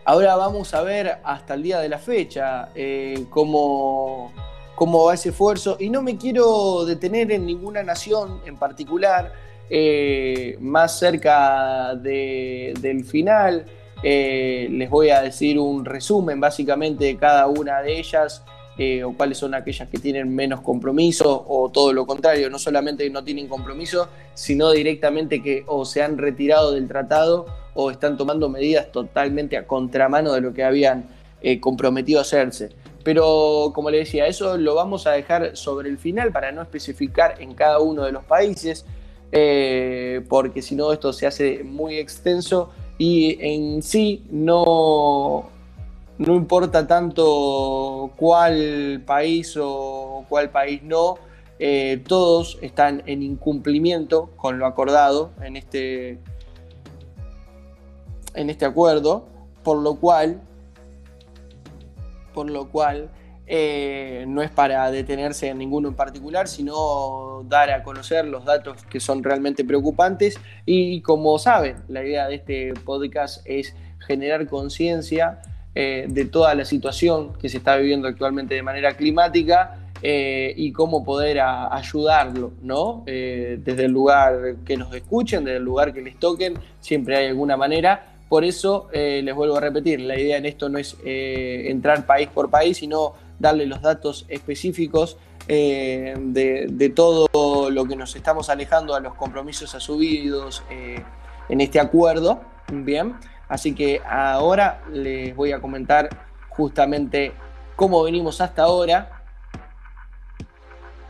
Ahora 0.04 0.36
vamos 0.36 0.74
a 0.74 0.82
ver 0.82 1.20
hasta 1.24 1.54
el 1.54 1.64
día 1.64 1.80
de 1.80 1.88
la 1.88 1.98
fecha 1.98 2.70
eh, 2.76 3.26
cómo, 3.30 4.34
cómo, 4.76 5.06
va 5.06 5.14
ese 5.14 5.30
esfuerzo 5.30 5.78
y 5.80 5.90
no 5.90 6.02
me 6.02 6.18
quiero 6.18 6.84
detener 6.84 7.32
en 7.32 7.46
ninguna 7.46 7.84
nación 7.84 8.42
en 8.46 8.58
particular, 8.58 9.32
eh, 9.70 10.58
más 10.60 11.00
cerca 11.00 11.96
del 11.96 13.06
final. 13.06 13.66
Eh, 14.04 14.68
les 14.72 14.90
voy 14.90 15.10
a 15.10 15.22
decir 15.22 15.60
un 15.60 15.86
resumen 15.86 16.40
básicamente 16.40 17.06
de 17.06 17.18
cada 17.18 17.48
una 17.48 17.82
de 17.82 18.00
ellas 18.00 18.44
o 19.06 19.12
cuáles 19.12 19.38
son 19.38 19.54
aquellas 19.54 19.90
que 19.90 19.98
tienen 19.98 20.34
menos 20.34 20.62
compromiso 20.62 21.46
o 21.50 21.70
todo 21.70 21.92
lo 21.92 22.06
contrario, 22.06 22.50
no 22.50 22.58
solamente 22.58 23.10
no 23.10 23.26
tienen 23.26 23.50
compromiso, 23.50 24.08
sino 24.34 24.72
directamente 24.72 25.44
que 25.44 25.66
o 25.68 25.84
se 25.84 26.02
han 26.02 26.18
retirado 26.18 26.72
del 26.72 26.88
tratado 26.88 27.46
o 27.74 27.92
están 27.92 28.18
tomando 28.18 28.48
medidas 28.50 28.92
totalmente 28.92 29.58
a 29.58 29.68
contramano 29.68 30.34
de 30.34 30.42
lo 30.42 30.54
que 30.54 30.64
habían 30.64 31.06
eh, 31.42 31.60
comprometido 31.60 32.20
hacerse. 32.20 32.70
Pero 33.04 33.72
como 33.74 33.90
le 33.90 34.00
decía, 34.00 34.28
eso 34.28 34.58
lo 34.58 34.76
vamos 34.76 35.08
a 35.08 35.12
dejar 35.12 35.56
sobre 35.56 35.90
el 35.90 35.98
final 35.98 36.32
para 36.34 36.52
no 36.52 36.62
especificar 36.62 37.42
en 37.42 37.54
cada 37.54 37.80
uno 37.80 38.04
de 38.04 38.12
los 38.12 38.26
países, 38.26 38.86
eh, 39.32 40.22
porque 40.28 40.62
si 40.62 40.76
no 40.76 40.92
esto 40.92 41.14
se 41.14 41.26
hace 41.26 41.64
muy 41.64 41.96
extenso 41.98 42.72
y 43.00 43.38
en 43.40 43.82
sí 43.82 44.26
no, 44.30 45.46
no 46.18 46.36
importa 46.36 46.86
tanto 46.86 48.12
cuál 48.18 49.02
país 49.06 49.58
o 49.60 50.26
cuál 50.28 50.52
país 50.52 50.84
no, 50.84 51.16
eh, 51.60 52.04
todos 52.06 52.60
están 52.62 53.02
en 53.06 53.24
incumplimiento 53.24 54.30
con 54.36 54.60
lo 54.60 54.66
acordado 54.66 55.32
en 55.42 55.56
este, 55.56 56.20
en 58.36 58.50
este 58.50 58.66
acuerdo, 58.66 59.26
por 59.64 59.78
lo 59.78 59.96
cual, 59.96 60.42
por 62.34 62.50
lo 62.50 62.70
cual 62.70 63.10
eh, 63.52 64.26
no 64.28 64.44
es 64.44 64.52
para 64.52 64.92
detenerse 64.92 65.48
en 65.48 65.58
ninguno 65.58 65.90
en 65.90 65.96
particular, 65.96 66.48
sino 66.48 67.44
dar 67.48 67.72
a 67.72 67.82
conocer 67.82 68.26
los 68.26 68.46
datos 68.46 68.84
que 68.84 69.00
son 69.00 69.24
realmente 69.24 69.66
preocupantes. 69.66 70.40
Y 70.68 71.02
como 71.02 71.40
saben, 71.40 71.78
la 71.88 72.04
idea 72.04 72.28
de 72.28 72.36
este 72.36 72.74
podcast 72.86 73.42
es 73.46 73.74
generar 74.06 74.46
conciencia 74.46 75.42
eh, 75.74 76.06
de 76.08 76.26
toda 76.26 76.54
la 76.54 76.64
situación 76.64 77.34
que 77.40 77.50
se 77.50 77.58
está 77.58 77.76
viviendo 77.78 78.08
actualmente 78.08 78.54
de 78.54 78.62
manera 78.62 78.96
climática 78.96 79.80
eh, 80.04 80.54
y 80.56 80.72
cómo 80.72 81.04
poder 81.04 81.40
ayudarlo, 81.42 82.52
¿no? 82.62 83.04
desde 83.08 83.86
el 83.86 83.92
lugar 83.92 84.58
que 84.64 84.78
nos 84.78 84.94
escuchen, 84.94 85.44
desde 85.44 85.58
el 85.58 85.64
lugar 85.64 85.92
que 85.92 86.02
les 86.02 86.20
toquen, 86.20 86.54
siempre 86.82 87.18
hay 87.18 87.26
alguna 87.26 87.58
manera, 87.58 88.14
por 88.30 88.44
eso 88.44 88.90
les 88.94 89.34
vuelvo 89.34 89.58
a 89.58 89.60
repetir, 89.60 90.00
la 90.02 90.18
idea 90.18 90.38
en 90.38 90.46
esto 90.46 90.70
no 90.70 90.78
es 90.78 90.96
entrar 91.04 92.06
país 92.06 92.30
por 92.30 92.50
país, 92.50 92.78
sino 92.78 93.16
darle 93.40 93.66
los 93.66 93.82
datos 93.82 94.26
específicos 94.28 95.18
eh, 95.48 96.14
de, 96.18 96.94
todo 96.96 97.72
lo 97.72 97.86
que 97.86 97.96
nos 97.96 98.16
estamos 98.16 98.50
alejando 98.50 98.94
a 98.94 99.00
los 99.00 99.16
compromisos 99.16 99.74
asumidos 99.74 100.64
en 100.70 101.62
este 101.62 101.80
acuerdo. 101.80 102.42
Bien, 102.72 103.16
así 103.48 103.74
que 103.74 104.02
ahora 104.08 104.84
les 104.92 105.36
voy 105.36 105.52
a 105.52 105.60
comentar 105.60 106.10
justamente 106.50 107.34
cómo 107.76 108.04
venimos 108.04 108.42
hasta 108.42 108.64
ahora 108.64 109.24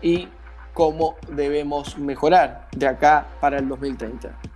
y 0.02 0.30
cómo 0.74 1.18
debemos 1.28 1.98
mejorar 1.98 2.70
de 2.72 2.88
acá 2.88 3.28
para 3.42 3.58
el 3.58 3.68
2030. 3.68 4.49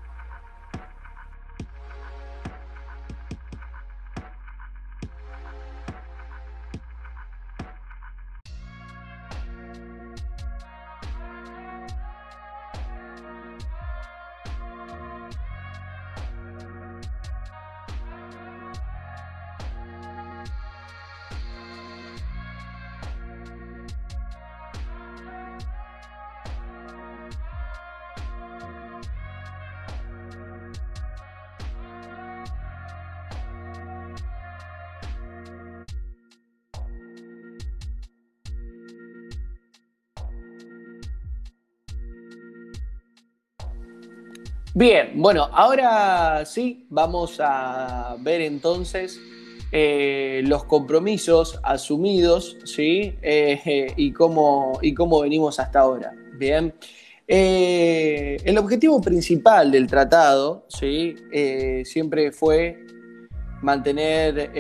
Bien, 44.84 45.12
bueno, 45.16 45.48
ahora 45.54 46.46
sí 46.46 46.86
vamos 46.90 47.40
a 47.40 48.18
ver 48.20 48.42
entonces 48.42 49.18
eh, 49.72 50.42
los 50.46 50.66
compromisos 50.66 51.58
asumidos, 51.64 52.58
¿sí? 52.66 53.16
Eh, 53.22 53.94
y, 53.96 54.12
cómo, 54.12 54.78
y 54.82 54.94
cómo 54.94 55.22
venimos 55.22 55.58
hasta 55.62 55.80
ahora. 55.80 56.12
Bien. 56.38 56.74
Eh, 57.26 58.36
el 58.44 58.58
objetivo 58.58 59.00
principal 59.00 59.72
del 59.72 59.88
tratado, 59.88 60.66
¿sí? 60.68 61.16
siempre 61.86 62.34
fue 62.34 62.86
mantener 63.62 64.52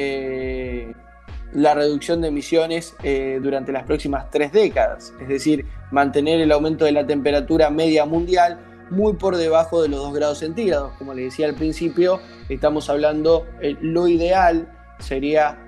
la 1.51 1.73
reducción 1.73 2.21
de 2.21 2.29
emisiones 2.29 2.95
durante 3.41 3.73
las 3.73 3.83
próximas 3.83 4.31
tres 4.31 4.53
décadas, 4.53 5.13
es 5.19 5.27
decir, 5.27 5.65
mantener 5.91 6.39
el 6.39 6.53
aumento 6.53 6.85
de 6.85 6.93
la 6.93 7.05
temperatura 7.05 7.69
media 7.69 8.05
mundial 8.05 8.72
muy 8.89 9.13
por 9.13 9.37
debajo 9.37 9.81
de 9.81 9.89
los 9.89 9.99
2 9.99 10.13
grados 10.13 10.39
centígrados. 10.39 10.93
Como 10.97 11.13
les 11.13 11.25
decía 11.25 11.47
al 11.47 11.55
principio, 11.55 12.19
estamos 12.49 12.89
hablando, 12.89 13.45
eh, 13.61 13.75
lo 13.81 14.07
ideal 14.07 14.71
sería 14.99 15.59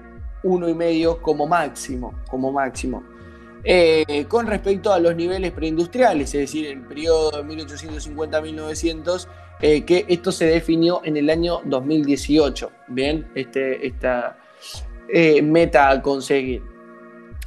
uno 0.43 0.69
y 0.69 0.73
medio 0.73 1.21
como 1.21 1.47
máximo, 1.47 2.13
como 2.29 2.51
máximo. 2.51 3.03
Eh, 3.63 4.25
con 4.27 4.45
respecto 4.45 4.93
a 4.93 4.99
los 4.99 5.15
niveles 5.15 5.51
preindustriales, 5.51 6.33
es 6.35 6.41
decir, 6.41 6.67
el 6.67 6.81
periodo 6.81 7.31
de 7.31 7.43
1850-1900, 7.43 9.27
eh, 9.61 9.83
que 9.83 10.05
esto 10.07 10.31
se 10.31 10.45
definió 10.45 11.01
en 11.03 11.17
el 11.17 11.29
año 11.29 11.61
2018, 11.65 12.71
¿bien? 12.89 13.27
Este, 13.33 13.87
esta 13.87 14.37
meta 15.43 15.89
a 15.89 16.01
conseguir. 16.01 16.61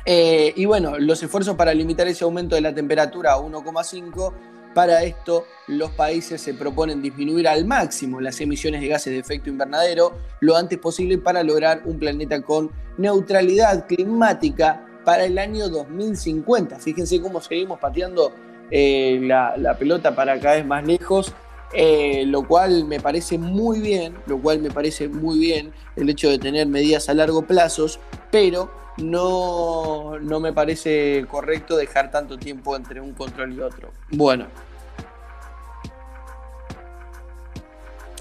y 0.06 0.64
bueno, 0.64 0.98
los 0.98 1.22
esfuerzos 1.22 1.54
para 1.54 1.74
limitar 1.74 2.08
ese 2.08 2.24
aumento 2.24 2.54
de 2.54 2.62
la 2.62 2.74
temperatura 2.74 3.34
a 3.34 3.38
1,5 3.38 4.32
para 4.74 5.02
esto, 5.02 5.46
los 5.66 5.90
países 5.90 6.40
se 6.40 6.54
proponen 6.54 7.02
disminuir 7.02 7.48
al 7.48 7.64
máximo 7.64 8.20
las 8.20 8.40
emisiones 8.40 8.80
de 8.80 8.88
gases 8.88 9.12
de 9.12 9.18
efecto 9.18 9.50
invernadero 9.50 10.16
lo 10.40 10.56
antes 10.56 10.78
posible 10.78 11.18
para 11.18 11.42
lograr 11.42 11.82
un 11.84 11.98
planeta 11.98 12.40
con 12.42 12.70
neutralidad 12.96 13.86
climática 13.86 14.84
para 15.04 15.24
el 15.24 15.38
año 15.38 15.68
2050. 15.68 16.78
Fíjense 16.78 17.20
cómo 17.20 17.40
seguimos 17.40 17.78
pateando 17.78 18.32
eh, 18.70 19.18
la, 19.22 19.76
pelota 19.78 20.14
para 20.14 20.38
cada 20.38 20.56
vez 20.56 20.66
más 20.66 20.86
lejos, 20.86 21.32
eh, 21.72 22.24
lo 22.26 22.46
cual 22.46 22.84
me 22.84 23.00
parece 23.00 23.38
muy 23.38 23.80
bien, 23.80 24.14
lo 24.26 24.38
cual 24.38 24.60
me 24.60 24.70
parece 24.70 25.08
muy 25.08 25.38
bien 25.38 25.72
el 25.96 26.10
hecho 26.10 26.28
de 26.28 26.38
tener 26.38 26.66
medidas 26.66 27.08
a 27.08 27.14
largo 27.14 27.42
plazo, 27.42 27.86
pero 28.30 28.70
no, 28.98 30.18
no 30.18 30.40
me 30.40 30.52
parece 30.52 31.24
correcto 31.30 31.76
dejar 31.76 32.10
tanto 32.10 32.38
tiempo 32.38 32.76
entre 32.76 33.00
un 33.00 33.12
control 33.12 33.52
y 33.52 33.60
otro. 33.60 33.90
Bueno. 34.10 34.46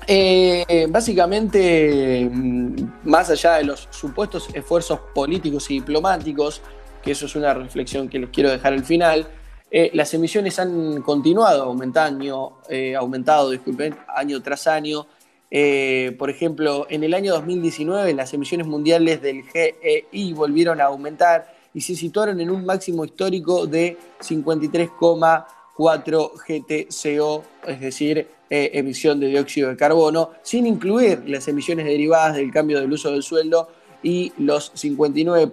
Eh, 0.09 0.87
básicamente, 0.89 2.29
mm, 2.31 2.75
más 3.03 3.29
allá 3.29 3.55
de 3.55 3.65
los 3.65 3.89
supuestos 3.91 4.47
esfuerzos 4.53 4.99
políticos 5.13 5.69
y 5.69 5.75
diplomáticos, 5.75 6.61
que 7.03 7.11
eso 7.11 7.25
es 7.25 7.35
una 7.35 7.53
reflexión 7.53 8.07
que 8.07 8.19
les 8.19 8.29
quiero 8.29 8.49
dejar 8.49 8.71
al 8.71 8.85
final, 8.85 9.27
eh, 9.69 9.91
las 9.93 10.13
emisiones 10.13 10.57
han 10.59 11.01
continuado 11.01 11.63
aumentando, 11.63 12.61
eh, 12.69 12.95
aumentado, 12.95 13.49
disculpen, 13.49 13.97
año 14.15 14.41
tras 14.41 14.65
año, 14.67 15.05
eh, 15.49 16.13
por 16.17 16.29
ejemplo, 16.29 16.85
en 16.89 17.03
el 17.03 17.13
año 17.13 17.33
2019 17.33 18.13
las 18.13 18.33
emisiones 18.33 18.67
mundiales 18.67 19.21
del 19.21 19.43
GEI 19.43 20.33
volvieron 20.33 20.81
a 20.81 20.85
aumentar 20.85 21.55
y 21.73 21.81
se 21.81 21.95
situaron 21.95 22.39
en 22.41 22.49
un 22.49 22.65
máximo 22.65 23.05
histórico 23.05 23.67
de 23.67 23.97
53,4 24.19 26.31
GTCO, 26.47 27.43
es 27.67 27.79
decir, 27.79 28.27
eh, 28.49 28.71
emisión 28.73 29.19
de 29.19 29.27
dióxido 29.27 29.69
de 29.69 29.77
carbono, 29.77 30.31
sin 30.41 30.65
incluir 30.65 31.21
las 31.27 31.47
emisiones 31.47 31.85
derivadas 31.85 32.35
del 32.35 32.51
cambio 32.51 32.79
del 32.79 32.91
uso 32.91 33.11
del 33.11 33.21
suelo 33.23 33.69
y 34.01 34.33
los 34.37 34.71
59 34.73 35.51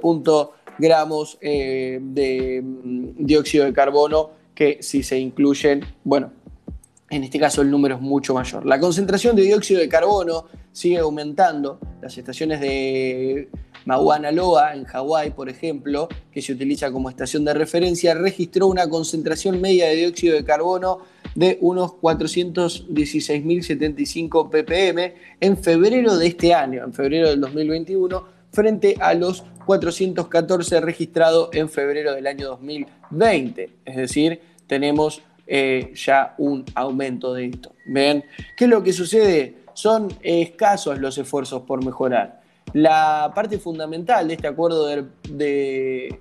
gramos 0.79 1.39
eh, 1.41 1.99
de 2.01 2.63
mm, 2.63 3.27
dióxido 3.27 3.65
de 3.65 3.73
carbono 3.73 4.31
que 4.55 4.79
si 4.81 5.03
se 5.03 5.19
incluyen, 5.19 5.85
bueno, 6.05 6.31
en 7.15 7.25
este 7.25 7.39
caso 7.39 7.63
el 7.63 7.71
número 7.71 7.95
es 7.95 8.01
mucho 8.01 8.35
mayor. 8.35 8.67
La 8.67 8.81
concentración 8.81 9.37
de 9.37 9.43
dióxido 9.43 9.81
de 9.81 9.89
carbono 9.89 10.47
sigue 10.73 10.99
aumentando. 10.99 11.79
Las 12.03 12.19
estaciones 12.19 12.61
de 12.61 13.49
Mauna 13.85 14.33
Loa, 14.33 14.75
en 14.75 14.83
Hawái, 14.85 15.31
por 15.31 15.49
ejemplo, 15.49 16.09
que 16.33 16.43
se 16.43 16.53
utiliza 16.53 16.91
como 16.91 17.09
estación 17.09 17.45
de 17.45 17.55
referencia, 17.55 18.15
registró 18.15 18.67
una 18.67 18.89
concentración 18.89 19.61
media 19.61 19.87
de 19.87 19.95
dióxido 19.97 20.35
de 20.35 20.45
carbono 20.45 21.03
de 21.37 21.57
unos 21.61 21.93
416.075 21.93 24.51
ppm 24.51 25.15
en 25.41 25.57
febrero 25.57 26.17
de 26.17 26.27
este 26.27 26.53
año, 26.53 26.83
en 26.83 26.93
febrero 26.93 27.31
del 27.31 27.41
2021, 27.41 28.25
frente 28.51 28.97
a 29.01 29.15
los 29.15 29.45
414 29.67 30.81
registrados 30.81 31.51
en 31.53 31.69
febrero 31.69 32.13
del 32.13 32.27
año 32.27 32.49
2020. 32.49 33.71
Es 33.85 33.97
decir, 33.97 34.41
tenemos 34.67 35.23
eh, 35.47 35.93
ya 35.95 36.35
un 36.39 36.65
aumento 36.75 37.35
de 37.35 37.47
esto. 37.47 37.73
¿Ven? 37.87 38.25
¿Qué 38.57 38.65
es 38.65 38.71
lo 38.71 38.83
que 38.83 38.93
sucede? 38.93 39.57
Son 39.73 40.09
escasos 40.23 40.99
los 40.99 41.19
esfuerzos 41.19 41.63
por 41.63 41.85
mejorar. 41.85 42.43
La 42.73 43.31
parte 43.35 43.59
fundamental 43.59 44.27
de 44.29 44.35
este 44.35 44.49
acuerdo 44.49 44.87
de, 44.87 46.19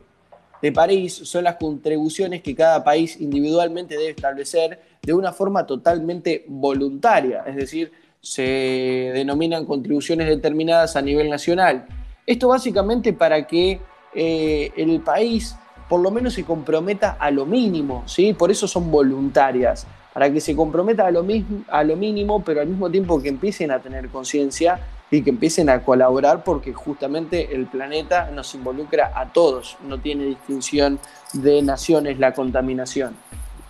de 0.63 0.71
París 0.71 1.13
son 1.23 1.43
las 1.43 1.55
contribuciones 1.55 2.41
que 2.41 2.55
cada 2.55 2.83
país 2.83 3.19
individualmente 3.19 3.95
debe 3.97 4.11
establecer 4.11 4.81
de 5.01 5.13
una 5.13 5.33
forma 5.33 5.65
totalmente 5.65 6.45
voluntaria, 6.47 7.43
es 7.45 7.57
decir, 7.57 7.91
se 8.21 9.11
denominan 9.13 9.65
contribuciones 9.65 10.27
determinadas 10.27 10.95
a 10.95 11.01
nivel 11.01 11.29
nacional. 11.29 11.85
Esto 12.25 12.47
básicamente 12.47 13.11
para 13.11 13.45
que 13.45 13.81
eh, 14.15 14.71
el 14.77 15.01
país 15.01 15.57
por 15.87 16.01
lo 16.01 16.11
menos 16.11 16.33
se 16.33 16.43
comprometa 16.43 17.17
a 17.19 17.31
lo 17.31 17.45
mínimo, 17.45 18.03
¿sí? 18.05 18.33
Por 18.33 18.51
eso 18.51 18.67
son 18.67 18.89
voluntarias, 18.91 19.85
para 20.13 20.31
que 20.31 20.39
se 20.39 20.55
comprometa 20.55 21.07
a 21.07 21.11
lo, 21.11 21.23
mismo, 21.23 21.63
a 21.69 21.83
lo 21.83 21.95
mínimo, 21.95 22.43
pero 22.43 22.61
al 22.61 22.67
mismo 22.67 22.89
tiempo 22.89 23.21
que 23.21 23.29
empiecen 23.29 23.71
a 23.71 23.79
tener 23.79 24.09
conciencia 24.09 24.79
y 25.09 25.21
que 25.21 25.29
empiecen 25.29 25.69
a 25.69 25.83
colaborar 25.83 26.43
porque 26.43 26.73
justamente 26.73 27.55
el 27.55 27.67
planeta 27.67 28.29
nos 28.31 28.53
involucra 28.55 29.11
a 29.15 29.31
todos, 29.31 29.77
no 29.87 29.99
tiene 29.99 30.25
distinción 30.25 30.99
de 31.33 31.61
naciones 31.61 32.19
la 32.19 32.33
contaminación. 32.33 33.15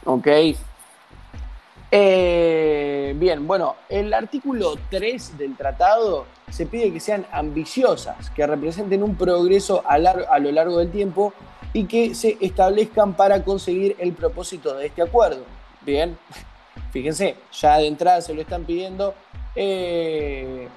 ¿Ok? 0.06 0.28
Eh, 1.96 3.14
bien, 3.18 3.46
bueno, 3.46 3.76
el 3.88 4.14
artículo 4.14 4.76
3 4.90 5.38
del 5.38 5.56
tratado 5.56 6.26
se 6.50 6.66
pide 6.66 6.92
que 6.92 7.00
sean 7.00 7.26
ambiciosas, 7.32 8.30
que 8.32 8.48
representen 8.48 9.04
un 9.04 9.16
progreso 9.16 9.84
a, 9.86 9.96
a 9.96 10.40
lo 10.40 10.52
largo 10.52 10.80
del 10.80 10.92
tiempo 10.92 11.34
y 11.74 11.86
que 11.86 12.16
se 12.16 12.38
establezcan 12.40 13.14
para 13.14 13.44
conseguir 13.44 13.96
el 14.00 14.14
propósito 14.14 14.76
de 14.76 14.88
este 14.88 15.02
acuerdo. 15.02 15.44
Bien, 15.82 16.18
fíjense, 16.92 17.36
ya 17.52 17.78
de 17.78 17.88
entrada 17.88 18.22
se 18.22 18.34
lo 18.34 18.42
están 18.42 18.64
pidiendo. 18.64 19.14
Eh, 19.56 20.68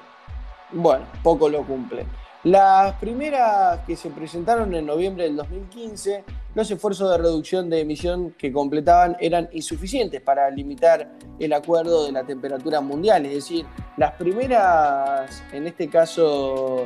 bueno, 0.72 1.06
poco 1.22 1.48
lo 1.48 1.64
cumplen. 1.64 2.06
Las 2.46 2.94
primeras 3.00 3.80
que 3.86 3.96
se 3.96 4.08
presentaron 4.10 4.72
en 4.72 4.86
noviembre 4.86 5.24
del 5.24 5.34
2015, 5.34 6.22
los 6.54 6.70
esfuerzos 6.70 7.10
de 7.10 7.18
reducción 7.18 7.68
de 7.68 7.80
emisión 7.80 8.36
que 8.38 8.52
completaban 8.52 9.16
eran 9.18 9.48
insuficientes 9.52 10.20
para 10.20 10.48
limitar 10.50 11.10
el 11.40 11.52
acuerdo 11.52 12.06
de 12.06 12.12
la 12.12 12.22
temperatura 12.22 12.80
mundial. 12.80 13.26
Es 13.26 13.34
decir, 13.34 13.66
las 13.96 14.12
primeras, 14.12 15.42
en 15.52 15.66
este 15.66 15.88
caso, 15.88 16.84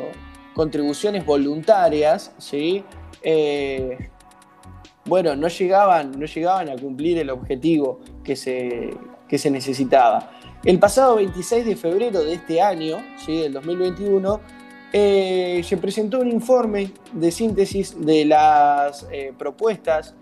contribuciones 0.55 1.25
voluntarias, 1.25 2.33
¿sí? 2.39 2.85
Eh, 3.23 4.11
bueno, 5.05 5.35
no 5.35 5.49
llegaban, 5.49 6.19
no 6.19 6.27
llegaban 6.27 6.69
a 6.69 6.77
cumplir 6.77 7.19
el 7.19 7.31
objetivo 7.31 8.01
que 8.23 8.37
se, 8.37 8.91
que 9.29 9.39
se 9.39 9.51
necesitaba. 9.51 10.31
El 10.65 10.79
pasado 10.79 11.17
26 11.17 11.65
de 11.65 11.77
febrero 11.77 12.23
de 12.23 12.35
este 12.35 12.61
año, 12.61 12.99
¿sí? 13.17 13.39
del 13.39 13.55
2021, 13.55 14.41
eh, 14.93 15.63
se 15.65 15.77
presentó 15.79 16.21
un 16.21 16.29
informe 16.29 16.93
de 17.13 17.31
síntesis 17.31 17.97
de 18.05 18.25
las 18.25 19.07
eh, 19.11 19.33
propuestas 19.39 20.15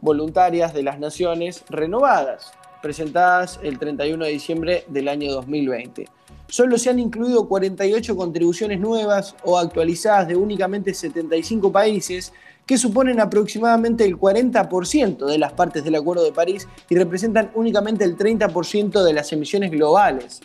voluntarias 0.00 0.74
de 0.74 0.82
las 0.82 0.98
naciones 0.98 1.64
renovadas, 1.70 2.52
presentadas 2.82 3.58
el 3.62 3.78
31 3.78 4.24
de 4.24 4.30
diciembre 4.30 4.84
del 4.88 5.08
año 5.08 5.32
2020. 5.32 6.06
Solo 6.48 6.78
se 6.78 6.90
han 6.90 6.98
incluido 6.98 7.48
48 7.48 8.16
contribuciones 8.16 8.78
nuevas 8.78 9.34
o 9.44 9.58
actualizadas 9.58 10.28
de 10.28 10.36
únicamente 10.36 10.94
75 10.94 11.72
países 11.72 12.32
que 12.64 12.78
suponen 12.78 13.20
aproximadamente 13.20 14.04
el 14.04 14.18
40% 14.18 15.26
de 15.26 15.38
las 15.38 15.52
partes 15.52 15.84
del 15.84 15.94
Acuerdo 15.94 16.24
de 16.24 16.32
París 16.32 16.68
y 16.88 16.96
representan 16.96 17.50
únicamente 17.54 18.04
el 18.04 18.16
30% 18.16 19.02
de 19.02 19.12
las 19.12 19.32
emisiones 19.32 19.70
globales 19.70 20.40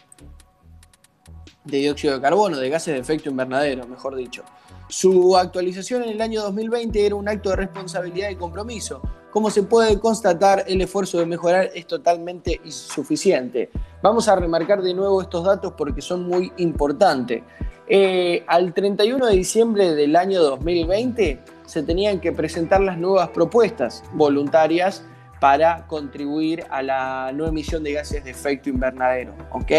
de 1.64 1.78
dióxido 1.78 2.16
de 2.16 2.22
carbono, 2.22 2.58
de 2.58 2.70
gases 2.70 2.94
de 2.94 3.00
efecto 3.00 3.30
invernadero, 3.30 3.88
mejor 3.88 4.16
dicho. 4.16 4.44
Su 4.88 5.38
actualización 5.38 6.04
en 6.04 6.10
el 6.10 6.22
año 6.22 6.42
2020 6.42 7.06
era 7.06 7.16
un 7.16 7.30
acto 7.30 7.52
de 7.52 7.56
responsabilidad 7.58 8.30
y 8.30 8.36
compromiso. 8.36 9.02
Como 9.32 9.50
se 9.50 9.63
puede 9.63 9.98
constatar, 9.98 10.65
el 10.67 10.82
esfuerzo 10.82 11.17
de 11.17 11.26
mejorar 11.26 11.70
es 11.74 11.88
totalmente 11.88 12.60
insuficiente. 12.65 13.70
Vamos 14.02 14.28
a 14.28 14.36
remarcar 14.36 14.82
de 14.82 14.94
nuevo 14.94 15.22
estos 15.22 15.46
datos 15.46 15.74
porque 15.78 16.02
son 16.02 16.28
muy 16.28 16.52
importantes. 16.58 17.41
Eh, 17.88 18.44
al 18.48 18.74
31 18.74 19.26
de 19.26 19.36
diciembre 19.36 19.96
del 19.96 20.17
año 20.17 20.41
2020, 20.44 21.39
se 21.65 21.84
tenían 21.84 22.20
que 22.20 22.34
presentar 22.34 22.82
las 22.82 22.98
nuevas 22.98 23.30
propuestas 23.30 24.04
voluntarias 24.13 25.06
para 25.39 25.88
contribuir 25.88 26.65
a 26.70 26.82
la 26.82 27.32
no 27.34 27.48
emisión 27.48 27.84
de 27.84 27.94
gases 27.94 28.26
de 28.26 28.32
efecto 28.32 28.70
invernadero. 28.70 29.34
¿ok? 29.52 29.72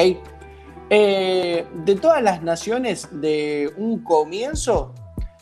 Eh, 0.89 1.67
de 1.85 1.95
todas 1.97 2.23
las 2.23 2.43
naciones 2.43 3.09
de 3.13 3.71
un 3.77 4.03
comienzo, 4.03 4.95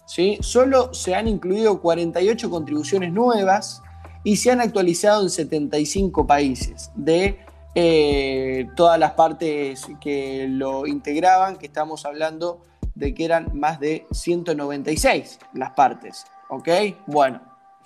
¿sí? 0.04 0.36
solo 0.40 0.92
se 0.92 1.14
han 1.14 1.28
incluido 1.28 1.80
48 1.80 2.50
contribuciones 2.50 3.12
nuevas 3.12 3.82
y 4.24 4.36
se 4.36 4.50
han 4.50 4.60
actualizado 4.60 5.22
en 5.22 5.30
75 5.30 6.26
países 6.26 6.90
de 6.94 7.38
eh, 7.74 8.68
todas 8.76 8.98
las 8.98 9.12
partes 9.12 9.86
que 10.00 10.46
lo 10.48 10.86
integraban, 10.86 11.56
que 11.56 11.66
estamos 11.66 12.04
hablando 12.04 12.60
de 12.94 13.14
que 13.14 13.24
eran 13.24 13.50
más 13.54 13.80
de 13.80 14.06
196 14.10 15.38
las 15.54 15.70
partes. 15.70 16.26
¿ok? 16.50 16.68
Bueno, 17.06 17.40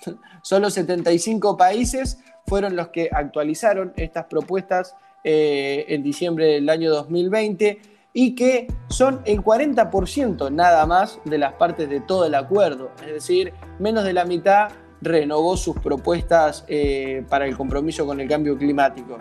solo 0.41 0.69
75 0.69 1.55
países 1.55 2.19
fueron 2.45 2.75
los 2.75 2.89
que 2.89 3.09
actualizaron 3.11 3.93
estas 3.95 4.25
propuestas 4.25 4.95
eh, 5.23 5.85
en 5.89 6.03
diciembre 6.03 6.45
del 6.45 6.69
año 6.69 6.91
2020 6.91 7.81
y 8.13 8.35
que 8.35 8.67
son 8.87 9.21
el 9.25 9.41
40% 9.41 10.51
nada 10.51 10.85
más 10.85 11.19
de 11.25 11.37
las 11.37 11.53
partes 11.53 11.89
de 11.89 11.99
todo 11.99 12.25
el 12.25 12.35
acuerdo, 12.35 12.91
es 13.05 13.13
decir, 13.13 13.53
menos 13.79 14.03
de 14.03 14.13
la 14.13 14.25
mitad 14.25 14.69
renovó 15.01 15.57
sus 15.57 15.77
propuestas 15.77 16.65
eh, 16.67 17.23
para 17.29 17.45
el 17.45 17.55
compromiso 17.55 18.05
con 18.05 18.19
el 18.19 18.27
cambio 18.27 18.57
climático. 18.57 19.19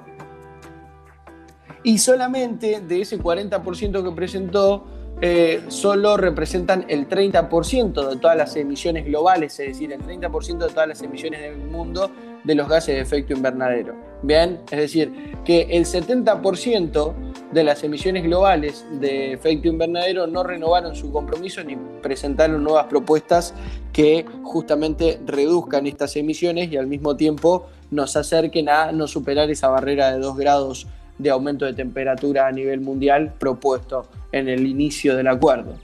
Y 1.83 1.99
solamente 1.99 2.81
de 2.81 3.01
ese 3.03 3.19
40% 3.19 4.03
que 4.03 4.11
presentó, 4.13 4.87
eh, 5.21 5.63
solo 5.69 6.17
representan 6.17 6.87
el 6.89 7.09
30% 7.09 8.09
de 8.09 8.17
todas 8.17 8.37
las 8.37 8.57
emisiones 8.57 9.05
globales, 9.05 9.59
es 9.61 9.69
decir, 9.69 9.93
el 9.93 10.01
30% 10.01 10.67
de 10.67 10.73
todas 10.73 10.89
las 10.89 11.03
emisiones 11.03 11.43
del 11.43 11.59
mundo 11.59 12.11
de 12.45 12.55
los 12.55 12.69
gases 12.69 12.95
de 12.95 13.01
efecto 13.01 13.33
invernadero. 13.33 13.95
Bien, 14.23 14.61
es 14.71 14.79
decir, 14.79 15.13
que 15.45 15.63
el 15.71 15.85
70% 15.85 17.15
de 17.53 17.65
las 17.65 17.85
emisiones 17.85 18.25
globales 18.25 18.87
de 19.01 19.33
efecto 19.33 19.69
invernadero 19.69 20.27
no 20.27 20.43
renovaron 20.43 20.97
su 20.97 21.13
compromiso 21.13 21.63
ni 21.63 21.77
presentaron 22.03 22.65
nuevas 22.65 22.87
propuestas 22.87 23.55
que 23.93 24.25
justamente 24.43 25.21
reduzcan 25.27 25.87
estas 25.87 26.17
emisiones 26.17 26.71
y 26.73 26.77
al 26.77 26.87
mismo 26.87 27.17
tiempo 27.17 27.67
nos 27.91 28.17
acerquen 28.17 28.69
a 28.69 28.93
no 28.93 29.07
superar 29.07 29.51
esa 29.51 29.69
barrera 29.69 30.13
de 30.13 30.19
2 30.19 30.37
grados 30.37 30.87
de 31.19 31.31
aumento 31.31 31.65
de 31.65 31.75
temperatura 31.75 32.47
a 32.47 32.53
nivel 32.53 32.81
mundial 32.81 33.35
propuesto 33.39 34.07
en 34.33 34.49
el 34.49 34.67
inicio 34.67 35.17
del 35.17 35.29
acuerdo. 35.29 35.75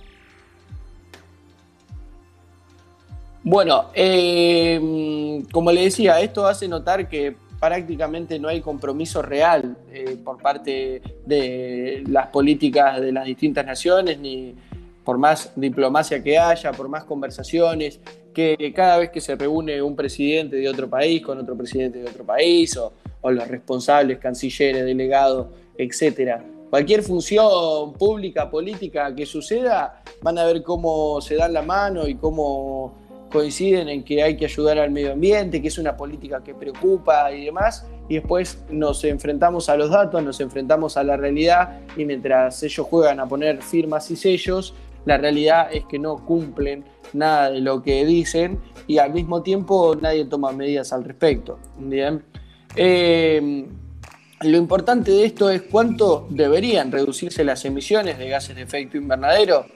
Bueno, 3.43 3.87
eh, 3.95 5.43
como 5.51 5.73
le 5.73 5.83
decía, 5.83 6.21
esto 6.21 6.47
hace 6.47 6.69
notar 6.69 7.09
que 7.09 7.35
prácticamente 7.59 8.39
no 8.39 8.49
hay 8.49 8.61
compromiso 8.61 9.23
real 9.23 9.77
eh, 9.93 10.17
por 10.23 10.41
parte 10.41 11.03
de 11.27 12.05
las 12.07 12.29
políticas 12.29 13.01
de 13.01 13.13
las 13.13 13.25
distintas 13.25 13.65
naciones, 13.67 14.19
ni 14.19 14.55
por 15.05 15.19
más 15.19 15.53
diplomacia 15.57 16.23
que 16.23 16.39
haya, 16.39 16.73
por 16.73 16.89
más 16.89 17.05
conversaciones, 17.05 18.01
que 18.35 18.73
cada 18.75 18.99
vez 18.99 19.11
que 19.11 19.21
se 19.21 19.35
reúne 19.37 19.83
un 19.83 19.97
presidente 19.97 20.57
de 20.57 20.69
otro 20.69 20.89
país 20.89 21.23
con 21.23 21.39
otro 21.39 21.57
presidente 21.57 21.99
de 21.99 22.09
otro 22.09 22.25
país, 22.25 22.77
o, 22.77 22.93
o 23.21 23.31
los 23.31 23.49
responsables, 23.49 24.19
cancilleres, 24.19 24.85
delegados 24.85 25.49
etcétera. 25.81 26.45
Cualquier 26.69 27.03
función 27.03 27.95
pública, 27.95 28.49
política 28.49 29.15
que 29.15 29.27
suceda, 29.27 30.03
van 30.23 30.39
a 30.39 30.45
ver 30.45 30.63
cómo 30.63 31.21
se 31.21 31.35
dan 31.35 31.53
la 31.53 31.63
mano 31.63 32.07
y 32.07 32.15
cómo 32.15 32.95
coinciden 33.31 33.89
en 33.89 34.05
que 34.05 34.23
hay 34.23 34.37
que 34.37 34.45
ayudar 34.45 34.79
al 34.79 34.91
medio 34.91 35.13
ambiente, 35.13 35.63
que 35.63 35.69
es 35.69 35.79
una 35.79 35.97
política 35.97 36.43
que 36.43 36.55
preocupa 36.55 37.33
y 37.33 37.47
demás, 37.47 37.87
y 38.09 38.15
después 38.15 38.63
nos 38.71 39.05
enfrentamos 39.05 39.69
a 39.69 39.77
los 39.77 39.91
datos, 39.91 40.23
nos 40.23 40.41
enfrentamos 40.41 40.97
a 40.97 41.05
la 41.05 41.17
realidad, 41.17 41.81
y 41.97 42.05
mientras 42.05 42.63
ellos 42.63 42.87
juegan 42.87 43.21
a 43.21 43.27
poner 43.27 43.63
firmas 43.63 44.11
y 44.11 44.17
sellos, 44.17 44.75
la 45.05 45.17
realidad 45.17 45.69
es 45.73 45.85
que 45.87 45.99
no 45.99 46.25
cumplen 46.25 46.85
nada 47.13 47.51
de 47.51 47.61
lo 47.61 47.83
que 47.83 48.05
dicen 48.05 48.61
y 48.87 48.99
al 48.99 49.13
mismo 49.13 49.43
tiempo 49.43 49.97
nadie 50.01 50.27
toma 50.27 50.53
medidas 50.53 50.93
al 50.93 51.05
respecto. 51.05 51.59
Bien. 51.79 52.23
Eh, 52.77 53.67
lo 54.43 54.57
importante 54.57 55.11
de 55.11 55.25
esto 55.25 55.51
es 55.51 55.63
cuánto 55.63 56.27
deberían 56.31 56.93
reducirse 56.93 57.45
las 57.45 57.65
emisiones 57.65 58.19
de 58.19 58.29
gases 58.29 58.57
de 58.57 58.63
efecto 58.63 58.97
invernadero 58.97 59.67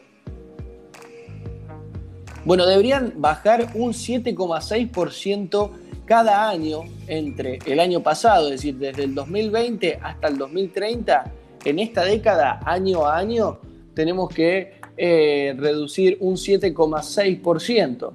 bueno, 2.44 2.66
deberían 2.66 3.14
bajar 3.16 3.68
un 3.74 3.92
7,6% 3.92 5.70
cada 6.04 6.48
año 6.48 6.82
entre 7.06 7.58
el 7.66 7.80
año 7.80 8.02
pasado, 8.02 8.46
es 8.46 8.56
decir, 8.56 8.76
desde 8.76 9.04
el 9.04 9.14
2020 9.14 9.98
hasta 10.02 10.28
el 10.28 10.38
2030. 10.38 11.32
En 11.64 11.78
esta 11.78 12.04
década, 12.04 12.60
año 12.66 13.06
a 13.06 13.16
año, 13.16 13.58
tenemos 13.94 14.28
que 14.28 14.74
eh, 14.96 15.54
reducir 15.56 16.18
un 16.20 16.34
7,6% 16.34 18.12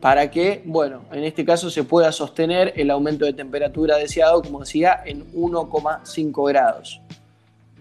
para 0.00 0.30
que, 0.30 0.62
bueno, 0.66 1.06
en 1.12 1.24
este 1.24 1.46
caso 1.46 1.70
se 1.70 1.84
pueda 1.84 2.12
sostener 2.12 2.74
el 2.76 2.90
aumento 2.90 3.24
de 3.24 3.32
temperatura 3.32 3.96
deseado, 3.96 4.42
como 4.42 4.60
decía, 4.60 5.00
en 5.06 5.24
1,5 5.32 6.48
grados. 6.48 7.00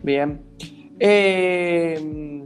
Bien. 0.01 0.41
Eh, 0.99 2.45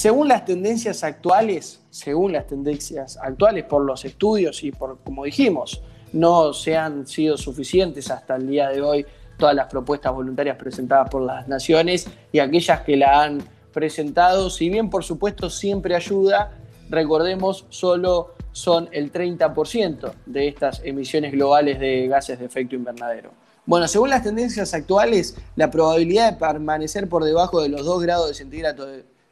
según 0.00 0.28
las 0.28 0.46
tendencias 0.46 1.04
actuales, 1.04 1.82
según 1.90 2.32
las 2.32 2.46
tendencias 2.46 3.18
actuales 3.18 3.64
por 3.64 3.84
los 3.84 4.06
estudios 4.06 4.64
y 4.64 4.72
por, 4.72 5.00
como 5.04 5.24
dijimos, 5.24 5.82
no 6.14 6.54
se 6.54 6.74
han 6.74 7.06
sido 7.06 7.36
suficientes 7.36 8.10
hasta 8.10 8.36
el 8.36 8.48
día 8.48 8.70
de 8.70 8.80
hoy 8.80 9.04
todas 9.36 9.54
las 9.54 9.66
propuestas 9.66 10.14
voluntarias 10.14 10.56
presentadas 10.56 11.10
por 11.10 11.20
las 11.20 11.48
naciones 11.48 12.08
y 12.32 12.38
aquellas 12.38 12.80
que 12.80 12.96
la 12.96 13.22
han 13.22 13.42
presentado, 13.74 14.48
si 14.48 14.70
bien 14.70 14.88
por 14.88 15.04
supuesto 15.04 15.50
siempre 15.50 15.94
ayuda, 15.94 16.50
recordemos, 16.88 17.66
solo 17.68 18.32
son 18.52 18.88
el 18.92 19.12
30% 19.12 20.12
de 20.24 20.48
estas 20.48 20.80
emisiones 20.82 21.32
globales 21.32 21.78
de 21.78 22.08
gases 22.08 22.38
de 22.38 22.46
efecto 22.46 22.74
invernadero. 22.74 23.32
Bueno, 23.66 23.86
según 23.86 24.08
las 24.08 24.22
tendencias 24.22 24.72
actuales, 24.72 25.36
la 25.56 25.70
probabilidad 25.70 26.32
de 26.32 26.38
permanecer 26.38 27.06
por 27.06 27.22
debajo 27.22 27.60
de 27.60 27.68
los 27.68 27.84
2 27.84 28.02
grados 28.02 28.28
de 28.28 28.34
centígrado 28.34 28.86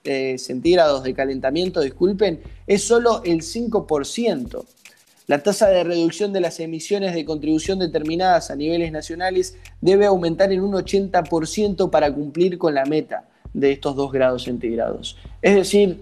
eh, 0.05 0.39
centígrados 0.39 1.03
de 1.03 1.15
calentamiento, 1.15 1.81
disculpen, 1.81 2.41
es 2.67 2.85
solo 2.85 3.23
el 3.25 3.43
5%. 3.43 4.65
La 5.27 5.43
tasa 5.43 5.69
de 5.69 5.85
reducción 5.85 6.33
de 6.33 6.41
las 6.41 6.59
emisiones 6.59 7.15
de 7.15 7.27
contribución 7.27 7.79
determinadas 7.79 8.51
a 8.51 8.57
niveles 8.57 8.91
nacionales 8.93 9.59
debe 9.83 10.07
aumentar 10.07 10.53
en 10.53 10.63
un 10.63 10.73
80% 10.73 11.91
para 11.91 12.11
cumplir 12.13 12.57
con 12.57 12.75
la 12.75 12.87
meta 12.87 13.29
de 13.53 13.73
estos 13.73 13.95
2 13.95 14.11
grados 14.11 14.45
centígrados. 14.45 15.19
Es 15.43 15.55
decir, 15.55 16.01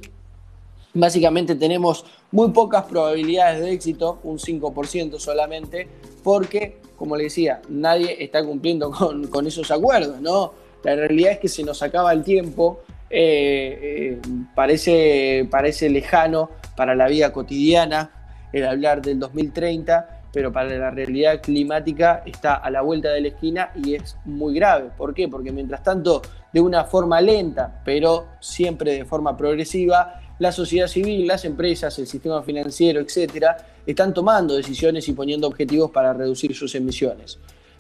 básicamente 0.95 1.57
tenemos 1.57 2.05
muy 2.31 2.51
pocas 2.51 2.85
probabilidades 2.85 3.61
de 3.61 3.73
éxito, 3.73 4.21
un 4.23 4.39
5% 4.39 5.19
solamente, 5.19 5.89
porque, 6.23 6.79
como 6.97 7.17
le 7.17 7.25
decía, 7.25 7.61
nadie 7.69 8.23
está 8.23 8.45
cumpliendo 8.45 8.91
con, 8.93 9.27
con 9.27 9.47
esos 9.47 9.71
acuerdos, 9.73 10.21
¿no? 10.21 10.53
La 10.85 10.95
realidad 10.95 11.33
es 11.33 11.39
que 11.41 11.49
se 11.49 11.65
nos 11.65 11.83
acaba 11.83 12.13
el 12.13 12.23
tiempo 12.23 12.81
eh, 13.09 14.19
eh, 14.21 14.21
parece, 14.55 15.47
parece 15.51 15.89
lejano 15.89 16.51
para 16.77 16.95
la 16.95 17.07
vida 17.07 17.33
cotidiana 17.33 18.11
el 18.53 18.67
hablar 18.67 19.03
del 19.03 19.19
2030, 19.19 20.23
pero 20.33 20.53
para 20.53 20.77
la 20.77 20.91
realidad 20.91 21.41
climática 21.41 22.23
está 22.27 22.55
a 22.55 22.71
la 22.71 22.83
vuelta 22.83 23.11
de 23.11 23.21
la 23.21 23.29
esquina 23.29 23.71
y 23.75 23.95
es 23.95 24.17
muy 24.25 24.55
grave. 24.55 24.91
¿Por 24.97 25.15
qué? 25.15 25.29
Porque 25.29 25.53
mientras 25.53 25.83
tanto, 25.83 26.23
de 26.53 26.61
una 26.61 26.85
forma 26.85 27.21
lenta, 27.21 27.81
pero 27.85 28.27
siempre 28.41 28.93
de 28.93 29.05
forma 29.05 29.37
progresiva, 29.37 30.21
la 30.39 30.53
sociedad 30.53 30.87
civil, 30.87 31.27
las 31.27 31.45
empresas, 31.45 31.99
el 31.99 32.07
sistema 32.07 32.43
financiero, 32.43 33.01
etcétera, 33.01 33.57
están 33.87 34.13
tomando 34.13 34.55
decisiones 34.55 35.09
y 35.09 35.13
poniendo 35.13 35.47
objetivos 35.47 35.91
para 35.91 36.13
reducir 36.13 36.55
sus 36.55 36.75
emisiones. 36.75 37.39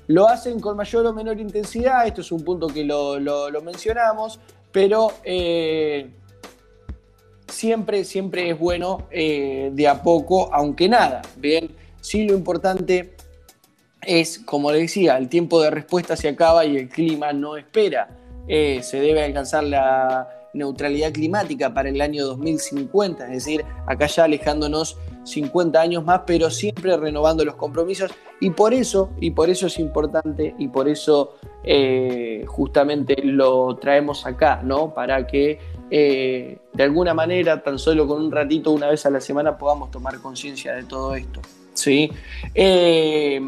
Lo 0.09 0.29
hacen 0.29 0.61
con 0.61 0.77
mayor 0.77 1.05
o 1.07 1.13
menor 1.13 1.39
intensidad, 1.41 2.07
esto 2.07 2.21
es 2.21 2.31
un 2.31 2.45
punto 2.45 2.69
que 2.69 2.85
lo, 2.85 3.19
lo 3.19 3.63
mencionamos, 3.63 4.39
pero 4.77 5.11
eh, 5.25 6.11
siempre, 7.49 8.05
siempre 8.05 8.51
es 8.51 8.59
bueno 8.59 9.09
eh, 9.11 9.71
de 9.73 9.89
a 9.89 10.03
poco, 10.03 10.53
aunque 10.53 10.87
nada. 10.87 11.23
Bien, 11.39 11.71
sí 12.03 12.27
lo 12.27 12.35
importante 12.35 13.17
es, 14.03 14.39
como 14.41 14.71
le 14.71 14.81
decía, 14.81 15.17
el 15.17 15.31
tiempo 15.31 15.63
de 15.63 15.71
respuesta 15.71 16.15
se 16.15 16.29
acaba 16.29 16.67
y 16.67 16.77
el 16.77 16.91
clima 16.91 17.33
no 17.33 17.57
espera. 17.57 18.11
Eh, 18.49 18.81
se 18.83 19.01
debe 19.01 19.25
alcanzar 19.25 19.65
la 19.65 20.29
neutralidad 20.53 21.11
climática 21.11 21.73
para 21.73 21.89
el 21.89 21.99
año 22.03 22.27
2050, 22.27 23.25
es 23.25 23.31
decir, 23.31 23.65
acá 23.87 24.09
ya 24.09 24.25
alejándonos 24.25 24.99
50 25.27 25.81
años 25.81 26.05
más, 26.05 26.23
pero 26.27 26.51
siempre 26.51 26.97
renovando 26.97 27.45
los 27.45 27.57
compromisos 27.57 28.13
y 28.41 28.51
por 28.51 28.73
eso, 28.73 29.11
y 29.21 29.33
por 29.33 29.51
eso 29.51 29.67
es 29.67 29.79
importante 29.79 30.55
y 30.59 30.69
por 30.69 30.89
eso 30.89 31.35
eh, 31.65 32.45
justamente 32.47 33.17
lo 33.25 33.77
traemos 33.77 34.25
acá, 34.25 34.61
¿no? 34.63 34.95
Para 34.95 35.27
que 35.27 35.59
eh, 35.91 36.59
de 36.73 36.83
alguna 36.83 37.13
manera, 37.13 37.63
tan 37.63 37.79
solo 37.79 38.07
con 38.07 38.23
un 38.23 38.31
ratito, 38.31 38.71
una 38.71 38.89
vez 38.89 39.05
a 39.07 39.11
la 39.11 39.21
semana, 39.21 39.59
podamos 39.59 39.91
tomar 39.91 40.21
conciencia 40.21 40.75
de 40.75 40.85
todo 40.85 41.15
esto, 41.15 41.41
¿sí? 41.75 42.11
Eh, 42.55 43.41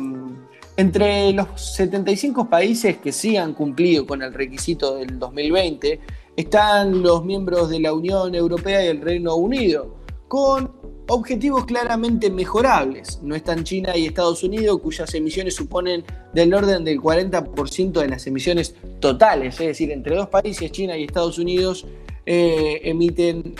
entre 0.76 1.32
los 1.32 1.60
75 1.60 2.48
países 2.48 2.98
que 2.98 3.12
sí 3.12 3.36
han 3.36 3.54
cumplido 3.54 4.06
con 4.06 4.22
el 4.22 4.32
requisito 4.32 4.96
del 4.96 5.18
2020, 5.18 6.00
están 6.36 7.02
los 7.02 7.24
miembros 7.24 7.68
de 7.68 7.80
la 7.80 7.92
Unión 7.92 8.34
Europea 8.34 8.84
y 8.84 8.88
el 8.88 9.00
Reino 9.00 9.34
Unido, 9.34 9.97
con 10.28 10.72
objetivos 11.08 11.64
claramente 11.64 12.30
mejorables. 12.30 13.20
No 13.22 13.34
están 13.34 13.64
China 13.64 13.96
y 13.96 14.06
Estados 14.06 14.44
Unidos, 14.44 14.78
cuyas 14.80 15.12
emisiones 15.14 15.54
suponen 15.54 16.04
del 16.34 16.52
orden 16.54 16.84
del 16.84 17.00
40% 17.00 17.92
de 17.92 18.08
las 18.08 18.26
emisiones 18.26 18.74
totales, 19.00 19.58
es 19.60 19.66
decir, 19.66 19.90
entre 19.90 20.14
dos 20.14 20.28
países, 20.28 20.70
China 20.70 20.96
y 20.96 21.04
Estados 21.04 21.38
Unidos, 21.38 21.86
eh, 22.26 22.80
emiten 22.84 23.54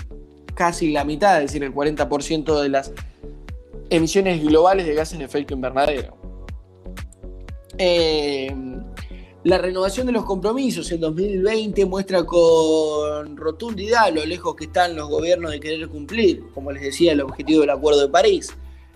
casi 0.55 0.93
la 0.93 1.05
mitad, 1.05 1.37
es 1.43 1.53
decir, 1.53 1.65
el 1.65 1.73
40% 1.73 2.61
de 2.61 2.69
las 2.69 2.93
emisiones 3.91 4.43
globales 4.45 4.87
de 4.87 4.95
gases 4.95 5.19
de 5.19 5.25
efecto 5.25 5.55
invernadero. 5.55 6.17
Eh, 7.79 8.55
la 9.44 9.59
renovación 9.59 10.07
de 10.07 10.12
los 10.12 10.24
compromisos 10.24 10.90
en 10.90 11.01
2020 11.01 11.87
muestra 11.87 12.24
con 12.24 13.37
rotundidad 13.37 14.12
lo 14.12 14.24
lejos 14.27 14.57
que 14.57 14.64
están 14.64 14.96
los 14.96 15.09
gobiernos 15.09 15.53
de 15.53 15.61
querer 15.61 15.88
cumplir, 15.88 16.42
como 16.53 16.72
les 16.72 16.83
decía, 16.83 17.12
el 17.12 17.20
objetivo 17.20 17.61
del 17.61 17.70
Acuerdo 17.70 18.01
de 18.01 18.09
París, 18.09 18.51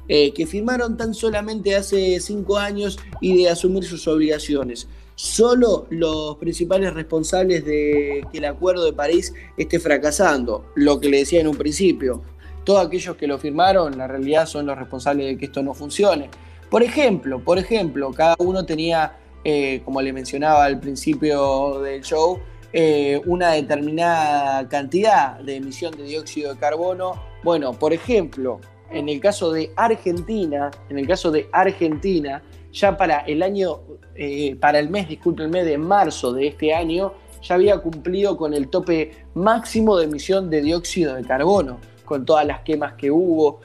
eh, 0.09 0.33
que 0.33 0.47
firmaron 0.47 0.97
tan 0.97 1.15
solamente 1.15 1.77
hace 1.77 2.19
cinco 2.19 2.59
años 2.59 2.99
y 3.21 3.43
de 3.43 3.51
asumir 3.51 3.85
sus 3.85 4.09
obligaciones. 4.09 4.89
Solo 5.15 5.87
los 5.91 6.37
principales 6.39 6.93
responsables 6.93 7.65
de 7.65 8.27
que 8.33 8.39
el 8.39 8.45
Acuerdo 8.47 8.85
de 8.85 8.93
París 8.93 9.33
esté 9.57 9.79
fracasando, 9.79 10.73
lo 10.75 10.99
que 10.99 11.09
le 11.09 11.19
decía 11.19 11.41
en 11.41 11.47
un 11.47 11.57
principio. 11.57 12.23
Todos 12.65 12.85
aquellos 12.85 13.15
que 13.15 13.29
lo 13.29 13.39
firmaron, 13.39 13.97
la 13.97 14.09
realidad 14.09 14.47
son 14.47 14.67
los 14.67 14.77
responsables 14.77 15.27
de 15.27 15.39
que 15.39 15.45
esto 15.45 15.63
no 15.63 15.73
funcione. 15.73 16.31
Por 16.69 16.83
ejemplo, 16.83 17.39
por 17.39 17.59
ejemplo, 17.59 18.11
cada 18.13 18.35
uno 18.39 18.65
tenía 18.65 19.19
eh, 19.45 19.83
como 19.85 20.01
le 20.01 20.13
mencionaba 20.13 20.65
al 20.65 20.79
principio 20.79 21.81
del 21.81 22.03
show, 22.03 22.39
eh, 22.73 23.21
una 23.27 23.53
determinada 23.53 24.69
cantidad 24.69 25.41
de 25.41 25.57
emisión 25.57 25.97
de 25.97 26.05
dióxido 26.05 26.55
de 26.55 26.61
carbono. 26.61 27.21
Bueno, 27.43 27.73
por 27.73 27.93
ejemplo, 27.93 28.61
en 28.91 29.09
el 29.09 29.21
caso 29.21 29.53
de 29.53 29.73
Argentina, 29.75 30.71
en 30.89 30.99
el 30.99 31.09
caso 31.09 31.33
de 31.33 31.49
Argentina, 31.53 32.43
ya 32.73 32.97
para 32.97 33.19
el 33.21 33.43
año, 33.43 33.81
eh, 34.15 34.57
para 34.61 34.79
el 34.79 34.91
mes, 34.91 35.09
mes 35.09 35.67
de 35.67 35.77
marzo 35.77 36.33
de 36.33 36.47
este 36.47 36.73
año, 36.73 37.13
ya 37.43 37.57
había 37.57 37.79
cumplido 37.79 38.37
con 38.37 38.55
el 38.55 38.69
tope 38.69 39.27
máximo 39.35 39.97
de 39.97 40.05
emisión 40.05 40.49
de 40.51 40.63
dióxido 40.63 41.17
de 41.17 41.25
carbono, 41.25 41.79
con 42.05 42.25
todas 42.25 42.47
las 42.47 42.61
quemas 42.61 42.95
que 42.95 43.11
hubo 43.11 43.61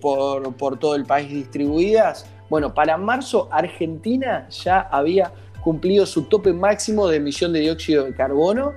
por 0.00 0.78
todo 0.78 0.96
el 0.96 1.06
país 1.06 1.30
distribuidas. 1.30 2.26
Bueno, 2.48 2.74
para 2.74 2.96
marzo 2.96 3.48
Argentina 3.50 4.48
ya 4.48 4.80
había 4.80 5.32
cumplido 5.62 6.04
su 6.06 6.24
tope 6.24 6.52
máximo 6.52 7.08
de 7.08 7.16
emisión 7.16 7.52
de 7.52 7.60
dióxido 7.60 8.04
de 8.04 8.14
carbono 8.14 8.74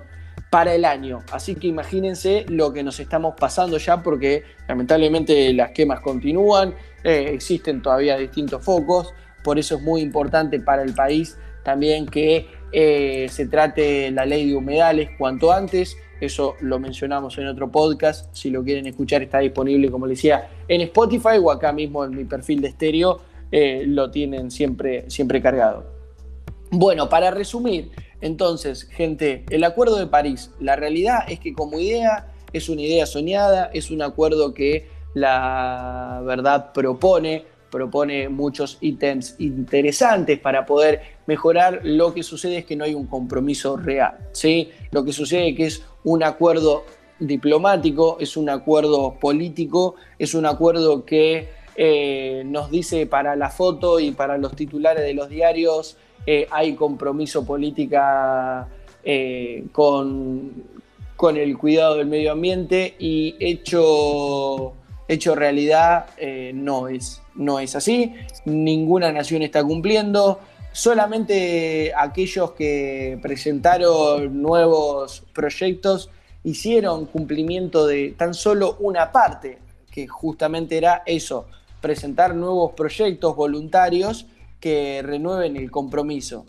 para 0.50 0.74
el 0.74 0.86
año. 0.86 1.20
Así 1.32 1.56
que 1.56 1.68
imagínense 1.68 2.46
lo 2.48 2.72
que 2.72 2.84
nos 2.84 3.00
estamos 3.00 3.36
pasando 3.38 3.78
ya 3.78 4.02
porque 4.02 4.44
lamentablemente 4.68 5.54
las 5.54 5.72
quemas 5.72 6.00
continúan, 6.00 6.74
eh, 7.04 7.32
existen 7.34 7.82
todavía 7.82 8.18
distintos 8.18 8.64
focos, 8.64 9.14
por 9.44 9.60
eso 9.60 9.76
es 9.76 9.82
muy 9.82 10.02
importante 10.02 10.60
para 10.60 10.84
el 10.84 10.94
país 10.94 11.38
también 11.64 12.06
que 12.06 12.48
eh, 12.72 13.28
se 13.30 13.48
trate 13.48 14.10
la 14.12 14.26
ley 14.26 14.50
de 14.50 14.56
humedales 14.56 15.10
cuanto 15.18 15.52
antes. 15.52 15.98
Eso 16.22 16.56
lo 16.62 16.80
mencionamos 16.80 17.38
en 17.38 17.48
otro 17.48 17.70
podcast. 17.70 18.34
Si 18.34 18.50
lo 18.50 18.64
quieren 18.64 18.88
escuchar, 18.88 19.22
está 19.22 19.40
disponible, 19.40 19.92
como 19.92 20.08
les 20.08 20.18
decía, 20.18 20.48
en 20.68 20.80
Spotify 20.82 21.38
o 21.42 21.52
acá 21.52 21.74
mismo 21.74 22.06
en 22.06 22.16
mi 22.16 22.24
perfil 22.24 22.62
de 22.62 22.70
estéreo. 22.70 23.20
Eh, 23.52 23.84
lo 23.88 24.12
tienen 24.12 24.52
siempre, 24.52 25.10
siempre 25.10 25.42
cargado. 25.42 25.86
Bueno, 26.70 27.08
para 27.08 27.32
resumir, 27.32 27.92
entonces, 28.20 28.84
gente, 28.84 29.46
el 29.50 29.64
Acuerdo 29.64 29.98
de 29.98 30.08
París, 30.08 30.52
la 30.60 30.76
realidad 30.76 31.20
es 31.28 31.40
que 31.40 31.54
como 31.54 31.80
idea 31.80 32.34
es 32.54 32.70
una 32.70 32.82
idea 32.82 33.06
soñada, 33.06 33.70
es 33.74 33.92
un 33.92 34.02
acuerdo 34.02 34.54
que 34.54 34.88
la 35.14 36.22
verdad 36.26 36.74
propone, 36.74 37.46
propone 37.70 38.30
muchos 38.30 38.78
ítems 38.82 39.36
interesantes 39.40 40.40
para 40.40 40.66
poder 40.66 41.02
mejorar. 41.26 41.82
Lo 41.84 42.14
que 42.14 42.24
sucede 42.24 42.58
es 42.58 42.66
que 42.66 42.76
no 42.76 42.84
hay 42.84 42.94
un 42.94 43.08
compromiso 43.08 43.78
real. 43.78 44.18
¿sí? 44.32 44.70
Lo 44.92 45.04
que 45.04 45.14
sucede 45.14 45.50
es 45.50 45.56
que 45.56 45.66
es 45.66 45.84
un 46.04 46.24
acuerdo 46.24 46.86
diplomático, 47.20 48.18
es 48.20 48.38
un 48.38 48.50
acuerdo 48.50 49.18
político, 49.20 49.96
es 50.20 50.34
un 50.34 50.46
acuerdo 50.46 51.06
que 51.06 51.50
eh, 51.80 52.42
nos 52.44 52.72
dice 52.72 53.06
para 53.06 53.36
la 53.36 53.52
foto 53.52 54.00
y 54.00 54.10
para 54.10 54.40
los 54.40 54.56
titulares 54.56 55.04
de 55.04 55.14
los 55.14 55.30
diarios 55.30 55.96
eh, 56.26 56.48
hay 56.50 56.74
compromiso 56.74 57.46
política 57.46 58.68
eh, 59.04 59.66
con, 59.72 60.54
con 61.16 61.38
el 61.38 61.56
cuidado 61.56 61.98
del 61.98 62.08
medio 62.08 62.32
ambiente 62.32 62.96
y 62.98 63.36
hecho 63.40 64.74
hecho 65.08 65.36
realidad 65.36 66.08
no, 66.54 66.90
es, 66.90 67.22
no 67.36 67.60
es 67.60 67.78
así. 67.78 68.14
Ninguna 68.44 69.10
nación 69.14 69.42
está 69.42 69.64
cumpliendo. 69.64 70.42
Solamente 70.74 71.94
aquellos 71.96 72.52
que 72.52 73.18
presentaron 73.22 74.42
nuevos 74.42 75.24
proyectos 75.32 76.10
hicieron 76.44 77.06
cumplimiento 77.06 77.88
de 77.88 78.16
tan 78.18 78.34
solo 78.34 78.76
una 78.82 79.14
parte, 79.14 79.60
que 79.90 80.08
justamente 80.08 80.78
era 80.78 81.04
eso, 81.06 81.46
presentar 81.82 82.36
nuevos 82.36 82.74
proyectos 82.74 83.36
voluntarios 83.36 84.28
que 84.60 85.02
renueven 85.04 85.56
el 85.56 85.72
compromiso. 85.72 86.46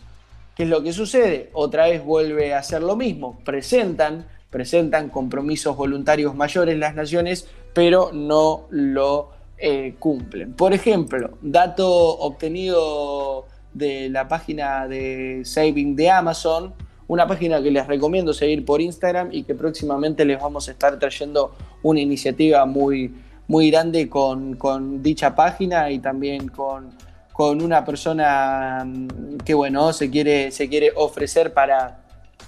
¿Qué 0.55 0.63
es 0.63 0.69
lo 0.69 0.83
que 0.83 0.91
sucede? 0.91 1.49
Otra 1.53 1.87
vez 1.87 2.03
vuelve 2.03 2.53
a 2.53 2.59
hacer 2.59 2.81
lo 2.81 2.95
mismo, 2.95 3.39
presentan, 3.45 4.27
presentan 4.49 5.09
compromisos 5.09 5.77
voluntarios 5.77 6.35
mayores 6.35 6.77
las 6.77 6.95
naciones, 6.95 7.47
pero 7.73 8.11
no 8.11 8.67
lo 8.69 9.29
eh, 9.57 9.95
cumplen. 9.99 10.53
Por 10.53 10.73
ejemplo, 10.73 11.37
dato 11.41 11.87
obtenido 11.89 13.45
de 13.73 14.09
la 14.09 14.27
página 14.27 14.87
de 14.87 15.41
Saving 15.45 15.95
de 15.95 16.09
Amazon, 16.09 16.73
una 17.07 17.27
página 17.27 17.61
que 17.61 17.71
les 17.71 17.87
recomiendo 17.87 18.33
seguir 18.33 18.65
por 18.65 18.81
Instagram 18.81 19.29
y 19.31 19.43
que 19.43 19.55
próximamente 19.55 20.25
les 20.25 20.39
vamos 20.39 20.67
a 20.67 20.71
estar 20.71 20.99
trayendo 20.99 21.55
una 21.81 22.01
iniciativa 22.01 22.65
muy, 22.65 23.13
muy 23.49 23.69
grande 23.69 24.07
con, 24.07 25.03
dicha 25.03 25.35
página 25.35 25.91
y 25.91 25.99
también 25.99 26.47
con, 26.47 26.89
con, 27.33 27.61
una 27.61 27.83
persona 27.83 28.85
mm, 28.85 29.39
que 29.43 29.53
bueno, 29.53 29.91
se 29.91 30.09
quiere, 30.09 30.51
se 30.51 30.69
quiere 30.69 30.93
ofrecer 30.95 31.53
para, 31.53 31.99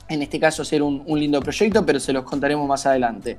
en 0.07 0.21
este 0.21 0.39
caso, 0.39 0.61
hacer 0.61 0.81
un 0.81 1.19
lindo 1.19 1.41
proyecto, 1.41 1.85
pero 1.85 1.99
se 1.99 2.13
los 2.13 2.23
contaremos 2.23 2.65
más 2.65 2.85
adelante. 2.85 3.37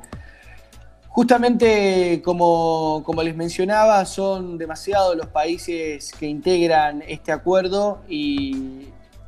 Justamente 1.12 2.22
como, 2.24 3.04
les 3.22 3.36
mencionaba, 3.36 4.02
son 4.06 4.56
demasiados 4.56 5.14
los 5.14 5.26
países 5.26 6.10
que 6.12 6.26
integran 6.26 7.02
este 7.06 7.32
acuerdo 7.32 8.00
y 8.08 8.86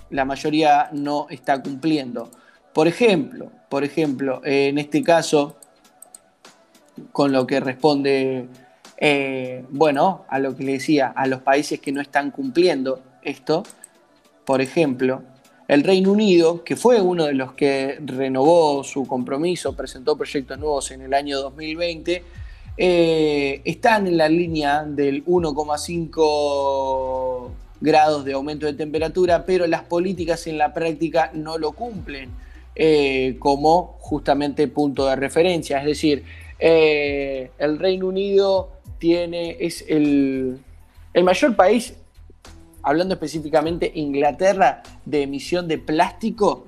la 0.09 0.25
mayoría 0.25 0.89
no 0.93 1.27
está 1.29 1.63
cumpliendo. 1.63 2.31
Por 2.73 2.89
ejemplo, 2.89 3.51
por 3.69 3.85
ejemplo, 3.85 4.41
en 4.45 4.79
este 4.79 5.03
caso, 5.03 5.57
con 7.13 7.33
lo 7.33 7.47
que 7.47 7.61
responde, 7.61 8.47
eh, 8.99 9.65
bueno, 9.71 10.25
a 10.29 10.39
lo 10.39 10.57
que 10.57 10.65
le 10.65 10.73
decía, 10.73 11.13
a 11.15 11.27
los 11.27 11.43
países 11.43 11.81
que 11.81 11.93
no 11.93 12.01
están 12.01 12.31
cumpliendo 12.31 13.01
esto, 13.23 13.65
por 14.45 14.61
ejemplo, 14.61 15.23
el 15.67 15.83
Reino 15.83 16.13
Unido, 16.13 16.63
que 16.63 16.77
fue 16.77 17.01
uno 17.01 17.25
de 17.25 17.33
los 17.33 17.55
que 17.55 17.99
renovó 18.05 18.85
su 18.85 19.07
compromiso, 19.07 19.75
presentó 19.75 20.17
proyectos 20.17 20.59
nuevos 20.59 20.91
en 20.91 21.01
el 21.03 21.15
año 21.15 21.41
2020, 21.41 22.23
eh, 22.77 23.63
están 23.65 24.07
en 24.07 24.19
la 24.19 24.29
línea 24.29 24.85
del 24.85 25.25
1,5 25.25 27.51
grados 27.81 28.25
de 28.25 28.33
aumento 28.33 28.67
de 28.67 28.75
temperatura, 28.75 29.47
pero 29.47 29.67
las 29.67 29.85
políticas 29.85 30.47
en 30.47 30.59
la 30.59 30.75
práctica 30.75 31.31
no 31.35 31.57
lo 31.57 31.73
cumplen 31.73 32.31
eh, 32.75 33.37
como 33.39 33.97
justamente 34.01 34.69
punto 34.69 35.07
de 35.07 35.17
referencia. 35.17 35.79
Es 35.79 35.87
decir, 35.87 36.25
eh, 36.59 37.51
el 37.59 37.79
Reino 37.79 38.09
Unido 38.09 38.71
tiene, 38.99 39.57
es 39.61 39.85
el, 39.89 40.59
el 41.13 41.25
mayor 41.25 41.57
país 41.57 41.95
hablando 42.85 43.15
específicamente 43.15 43.91
Inglaterra, 43.95 44.83
de 45.05 45.23
emisión 45.23 45.67
de 45.67 45.79
plástico, 45.79 46.67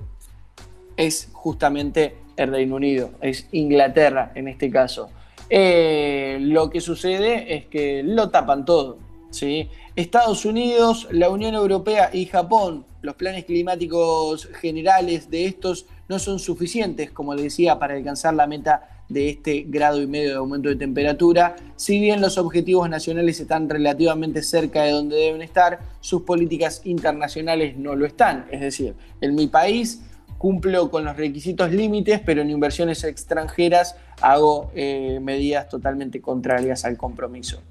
es 0.97 1.29
justamente 1.31 2.17
el 2.35 2.51
Reino 2.51 2.75
Unido, 2.75 3.11
es 3.21 3.47
Inglaterra 3.51 4.31
en 4.35 4.47
este 4.47 4.69
caso. 4.69 5.09
Eh, 5.49 6.39
lo 6.41 6.69
que 6.69 6.81
sucede 6.81 7.55
es 7.55 7.67
que 7.67 8.03
lo 8.03 8.29
tapan 8.29 8.65
todo. 8.65 8.97
¿sí? 9.29 9.69
Estados 9.95 10.43
Unidos, 10.45 11.07
la 11.11 11.29
Unión 11.29 11.53
Europea 11.53 12.09
y 12.11 12.25
Japón, 12.25 12.85
los 13.01 13.15
planes 13.15 13.45
climáticos 13.45 14.49
generales 14.59 15.29
de 15.29 15.45
estos 15.45 15.85
no 16.09 16.19
son 16.19 16.39
suficientes, 16.39 17.11
como 17.11 17.35
les 17.35 17.43
decía, 17.43 17.77
para 17.77 17.93
alcanzar 17.93 18.33
la 18.33 18.47
meta 18.47 18.96
de 19.09 19.29
este 19.29 19.65
grado 19.67 20.01
y 20.01 20.07
medio 20.07 20.29
de 20.29 20.35
aumento 20.35 20.69
de 20.69 20.75
temperatura. 20.75 21.55
Si 21.75 21.99
bien 21.99 22.21
los 22.21 22.37
objetivos 22.37 22.89
nacionales 22.89 23.39
están 23.39 23.69
relativamente 23.69 24.43
cerca 24.43 24.83
de 24.83 24.91
donde 24.91 25.15
deben 25.15 25.41
estar, 25.41 25.79
sus 26.01 26.23
políticas 26.23 26.81
internacionales 26.85 27.77
no 27.77 27.95
lo 27.95 28.05
están. 28.05 28.45
Es 28.51 28.61
decir, 28.61 28.95
en 29.21 29.35
mi 29.35 29.47
país 29.47 30.01
cumplo 30.37 30.91
con 30.91 31.05
los 31.05 31.17
requisitos 31.17 31.71
límites, 31.71 32.21
pero 32.23 32.41
en 32.41 32.49
inversiones 32.49 33.03
extranjeras 33.03 33.95
hago 34.21 34.71
eh, 34.75 35.19
medidas 35.21 35.67
totalmente 35.69 36.21
contrarias 36.21 36.85
al 36.85 36.97
compromiso. 36.97 37.61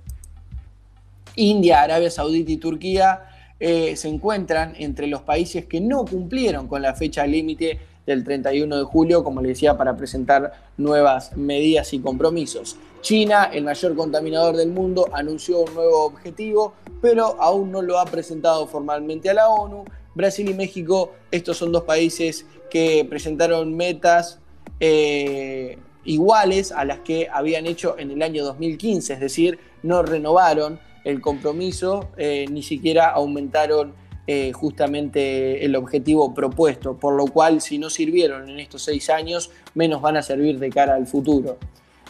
India, 1.37 1.83
Arabia 1.83 2.11
Saudita 2.11 2.51
y 2.51 2.57
Turquía 2.57 3.20
eh, 3.61 3.94
se 3.96 4.09
encuentran 4.09 4.75
entre 4.77 5.07
los 5.07 5.22
países 5.22 5.66
que 5.66 5.81
no 5.81 6.05
cumplieron 6.05 6.66
con 6.66 6.83
la 6.83 6.94
fecha 6.94 7.27
límite 7.27 7.79
del 8.07 8.25
31 8.25 8.79
de 8.79 8.85
julio, 8.85 9.25
como 9.25 9.42
le 9.42 9.49
decía, 9.51 9.77
para 9.77 9.97
presentar 9.97 10.53
nuevas 10.77 11.37
medidas 11.37 11.92
y 11.92 11.99
compromisos. 11.99 12.77
China, 13.01 13.51
el 13.53 13.64
mayor 13.64 13.95
contaminador 13.95 14.57
del 14.57 14.71
mundo, 14.71 15.09
anunció 15.12 15.61
un 15.61 15.75
nuevo 15.75 16.05
objetivo, 16.05 16.75
pero 17.03 17.40
aún 17.40 17.71
no 17.71 17.83
lo 17.83 17.99
ha 17.99 18.05
presentado 18.07 18.66
formalmente 18.66 19.29
a 19.29 19.35
la 19.35 19.49
ONU. 19.49 19.85
Brasil 20.14 20.49
y 20.49 20.55
México, 20.55 21.12
estos 21.31 21.59
son 21.59 21.73
dos 21.73 21.83
países 21.83 22.47
que 22.71 23.07
presentaron 23.09 23.77
metas 23.77 24.38
eh, 24.81 25.79
iguales 26.05 26.73
a 26.73 26.85
las 26.85 27.01
que 27.01 27.29
habían 27.33 27.66
hecho 27.66 27.99
en 27.99 28.11
el 28.11 28.23
año 28.23 28.45
2015, 28.45 29.14
es 29.14 29.21
decir, 29.21 29.59
no 29.83 30.03
renovaron 30.03 30.81
el 31.05 31.21
compromiso, 31.21 32.09
eh, 32.16 32.47
ni 32.51 32.62
siquiera 32.62 33.11
aumentaron 33.11 33.95
eh, 34.27 34.53
justamente 34.53 35.65
el 35.65 35.77
objetivo 35.77 36.35
propuesto, 36.35 36.97
por 36.97 37.15
lo 37.15 37.27
cual 37.27 37.61
si 37.61 37.79
no 37.79 37.91
sirvieron 37.91 38.49
en 38.49 38.59
estos 38.59 38.83
seis 38.83 39.09
años, 39.09 39.51
menos 39.75 40.03
van 40.03 40.17
a 40.17 40.23
servir 40.23 40.59
de 40.59 40.71
cara 40.71 40.95
al 40.95 41.07
futuro. 41.07 41.59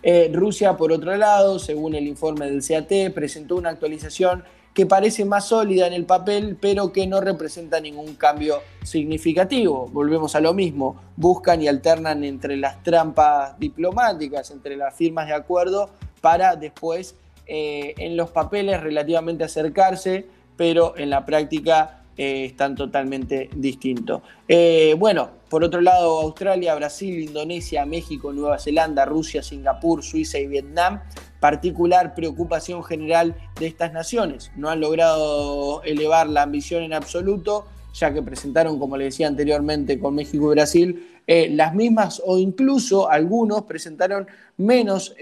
Eh, 0.03 0.31
Rusia, 0.33 0.77
por 0.77 0.93
otro 0.93 1.17
lado, 1.17 1.59
según 1.59 1.95
el 1.95 2.07
informe 2.07 2.47
del 2.51 2.65
CAT, 2.67 3.13
presentó 3.13 3.57
una 3.57 3.71
actualización 3.71 4.45
que 4.73 4.87
parece 4.87 5.25
más 5.25 5.49
sólida 5.49 5.87
en 5.87 5.95
el 5.95 6.05
papel, 6.05 6.59
pero 6.61 6.93
que 6.93 7.07
no 7.07 7.21
representa 7.21 7.81
ningún 7.81 8.15
cambio 8.15 8.61
significativo. 8.85 9.89
Volvemos 9.91 10.37
a 10.37 10.41
lo 10.41 10.53
mismo, 10.53 11.01
buscan 11.17 11.63
y 11.63 11.69
alternan 11.69 12.25
entre 12.25 12.57
las 12.57 12.83
trampas 12.83 13.59
diplomáticas, 13.59 14.51
entre 14.51 14.77
las 14.77 14.95
firmas 14.95 15.29
de 15.29 15.33
acuerdo, 15.35 15.89
para 16.21 16.57
después 16.57 17.15
eh, 17.47 17.95
en 17.97 18.17
los 18.17 18.31
papeles 18.31 18.83
relativamente 18.83 19.45
acercarse, 19.45 20.27
pero 20.57 20.95
en 20.99 21.09
la 21.09 21.25
práctica 21.25 22.03
eh, 22.19 22.47
están 22.47 22.75
totalmente 22.75 23.51
distintos. 23.55 24.23
Eh, 24.49 24.95
bueno, 24.99 25.33
por 25.51 25.63
otro 25.63 25.83
lado, 25.83 26.21
Australia, 26.23 26.75
Brasil, 26.75 27.21
Indonesia, 27.21 27.85
México, 27.85 28.33
Nueva 28.33 28.59
Zelanda, 28.59 29.05
Rusia, 29.05 29.43
Singapur, 29.43 30.03
Suiza 30.03 30.39
y 30.39 30.47
Vietnam, 30.47 31.03
particular 31.41 32.15
preocupación 32.15 32.83
general 32.83 33.37
de 33.61 33.67
estas 33.67 33.93
naciones. 33.93 34.51
No 34.57 34.71
han 34.71 34.81
logrado 34.81 35.83
elevar 35.83 36.27
la 36.31 36.45
ambición 36.45 36.85
en 36.85 36.95
absoluto, 36.95 37.67
ya 37.93 38.15
que 38.15 38.23
presentaron, 38.23 38.79
como 38.79 38.97
le 38.97 39.05
decía 39.05 39.27
anteriormente, 39.27 40.01
con 40.01 40.15
México 40.15 40.47
y 40.47 40.55
Brasil, 40.55 41.19
eh, 41.27 41.51
las 41.51 41.75
mismas 41.75 42.23
o 42.25 42.39
incluso 42.39 43.11
algunos 43.11 43.65
presentaron 43.65 44.27
menos 44.57 45.15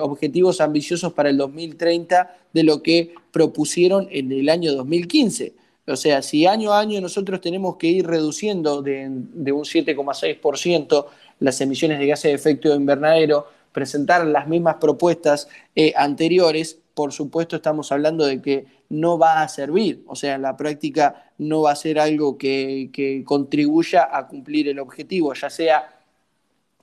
objetivos 0.00 0.60
ambiciosos 0.60 1.12
para 1.12 1.30
el 1.30 1.38
2030 1.38 2.36
de 2.52 2.62
lo 2.62 2.84
que 2.84 3.14
propusieron 3.32 4.06
en 4.12 4.30
el 4.30 4.48
año 4.48 4.72
2015. 4.74 5.63
O 5.86 5.96
sea, 5.96 6.22
si 6.22 6.46
año 6.46 6.72
a 6.72 6.80
año 6.80 7.00
nosotros 7.00 7.40
tenemos 7.40 7.76
que 7.76 7.88
ir 7.88 8.06
reduciendo 8.06 8.80
de, 8.80 9.06
de 9.10 9.52
un 9.52 9.64
7,6% 9.64 11.06
las 11.40 11.60
emisiones 11.60 11.98
de 11.98 12.06
gases 12.06 12.30
de 12.30 12.32
efecto 12.32 12.74
invernadero, 12.74 13.46
presentar 13.72 14.26
las 14.26 14.48
mismas 14.48 14.76
propuestas 14.76 15.48
eh, 15.74 15.92
anteriores, 15.96 16.78
por 16.94 17.12
supuesto 17.12 17.56
estamos 17.56 17.90
hablando 17.92 18.24
de 18.24 18.40
que 18.40 18.66
no 18.88 19.18
va 19.18 19.42
a 19.42 19.48
servir, 19.48 20.04
o 20.06 20.14
sea, 20.14 20.36
en 20.36 20.42
la 20.42 20.56
práctica 20.56 21.32
no 21.38 21.62
va 21.62 21.72
a 21.72 21.76
ser 21.76 21.98
algo 21.98 22.38
que, 22.38 22.90
que 22.92 23.24
contribuya 23.24 24.08
a 24.10 24.28
cumplir 24.28 24.68
el 24.68 24.78
objetivo, 24.78 25.34
ya 25.34 25.50
sea 25.50 25.90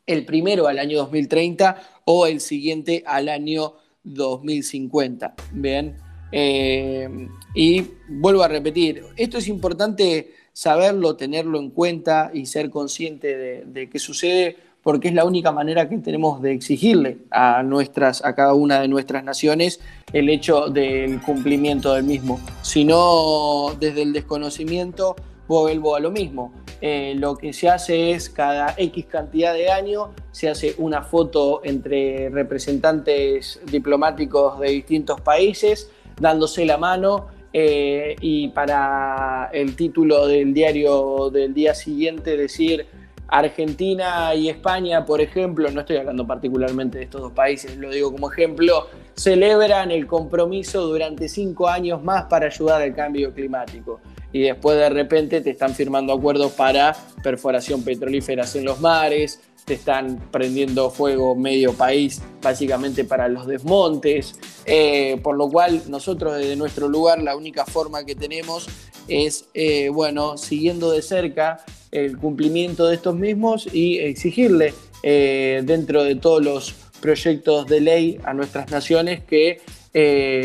el 0.05 0.25
primero 0.25 0.67
al 0.67 0.79
año 0.79 0.97
2030 0.97 1.81
o 2.05 2.27
el 2.27 2.41
siguiente 2.41 3.03
al 3.05 3.29
año 3.29 3.75
2050. 4.03 5.33
Bien. 5.53 6.10
Eh, 6.31 7.27
y 7.53 7.85
vuelvo 8.07 8.43
a 8.43 8.47
repetir, 8.47 9.03
esto 9.17 9.37
es 9.37 9.47
importante 9.47 10.33
saberlo, 10.53 11.15
tenerlo 11.15 11.59
en 11.59 11.69
cuenta 11.69 12.31
y 12.33 12.45
ser 12.45 12.69
consciente 12.69 13.63
de, 13.65 13.89
qué 13.89 13.99
sucede, 13.99 14.57
porque 14.83 15.09
es 15.09 15.13
la 15.13 15.25
única 15.25 15.51
manera 15.51 15.87
que 15.87 15.97
tenemos 15.97 16.41
de 16.41 16.53
exigirle 16.53 17.19
a, 17.29 17.61
nuestras, 17.63 18.23
a 18.25 18.33
cada 18.35 18.53
una 18.53 18.81
de 18.81 18.87
nuestras 18.87 19.23
naciones 19.23 19.79
el 20.11 20.29
hecho 20.29 20.67
del 20.67 21.21
cumplimiento 21.21 21.93
del 21.93 22.03
mismo. 22.03 22.39
Si 22.61 22.83
no, 22.83 23.75
desde 23.79 24.01
el 24.01 24.13
desconocimiento, 24.13 25.15
vuelvo 25.47 25.95
a 25.95 25.99
lo 25.99 26.11
mismo. 26.11 26.53
Eh, 26.79 27.13
lo 27.15 27.37
que 27.37 27.53
se 27.53 27.69
hace 27.69 28.11
es 28.11 28.29
cada 28.29 28.73
X 28.75 29.05
cantidad 29.05 29.53
de 29.53 29.69
años 29.69 30.07
se 30.31 30.49
hace 30.49 30.73
una 30.79 31.03
foto 31.03 31.61
entre 31.63 32.29
representantes 32.29 33.59
diplomáticos 33.71 34.59
de 34.59 34.69
distintos 34.69 35.21
países 35.21 35.91
dándose 36.21 36.65
la 36.65 36.77
mano 36.77 37.27
eh, 37.51 38.15
y 38.21 38.47
para 38.49 39.49
el 39.51 39.75
título 39.75 40.27
del 40.27 40.53
diario 40.53 41.29
del 41.29 41.53
día 41.53 41.73
siguiente 41.73 42.37
decir 42.37 42.85
Argentina 43.27 44.35
y 44.35 44.49
España, 44.49 45.05
por 45.05 45.21
ejemplo, 45.21 45.71
no 45.71 45.81
estoy 45.81 45.95
hablando 45.97 46.27
particularmente 46.27 46.97
de 46.97 47.05
estos 47.05 47.21
dos 47.21 47.31
países, 47.31 47.77
lo 47.77 47.89
digo 47.89 48.11
como 48.11 48.29
ejemplo, 48.29 48.87
celebran 49.15 49.89
el 49.89 50.05
compromiso 50.05 50.85
durante 50.85 51.29
cinco 51.29 51.69
años 51.69 52.03
más 52.03 52.25
para 52.25 52.47
ayudar 52.47 52.81
al 52.81 52.93
cambio 52.93 53.33
climático. 53.33 54.01
Y 54.33 54.41
después 54.41 54.77
de 54.77 54.89
repente 54.89 55.39
te 55.41 55.51
están 55.51 55.73
firmando 55.73 56.13
acuerdos 56.13 56.51
para 56.53 56.93
perforación 57.23 57.83
petrolífera 57.83 58.45
en 58.53 58.65
los 58.65 58.81
mares, 58.81 59.41
te 59.65 59.75
están 59.75 60.19
prendiendo 60.31 60.89
fuego 60.89 61.35
medio 61.35 61.73
país 61.73 62.21
básicamente 62.41 63.03
para 63.03 63.27
los 63.27 63.47
desmontes, 63.47 64.39
eh, 64.65 65.19
por 65.23 65.37
lo 65.37 65.49
cual 65.49 65.83
nosotros 65.87 66.37
desde 66.37 66.55
nuestro 66.55 66.87
lugar 66.87 67.21
la 67.21 67.35
única 67.35 67.65
forma 67.65 68.03
que 68.03 68.15
tenemos 68.15 68.67
es, 69.07 69.45
eh, 69.53 69.89
bueno, 69.89 70.37
siguiendo 70.37 70.91
de 70.91 71.01
cerca 71.01 71.63
el 71.91 72.17
cumplimiento 72.17 72.87
de 72.87 72.95
estos 72.95 73.15
mismos 73.15 73.67
y 73.71 73.99
exigirle 73.99 74.73
eh, 75.03 75.61
dentro 75.63 76.03
de 76.03 76.15
todos 76.15 76.43
los 76.43 76.73
proyectos 76.99 77.67
de 77.67 77.81
ley 77.81 78.19
a 78.23 78.33
nuestras 78.33 78.69
naciones 78.71 79.23
que 79.23 79.61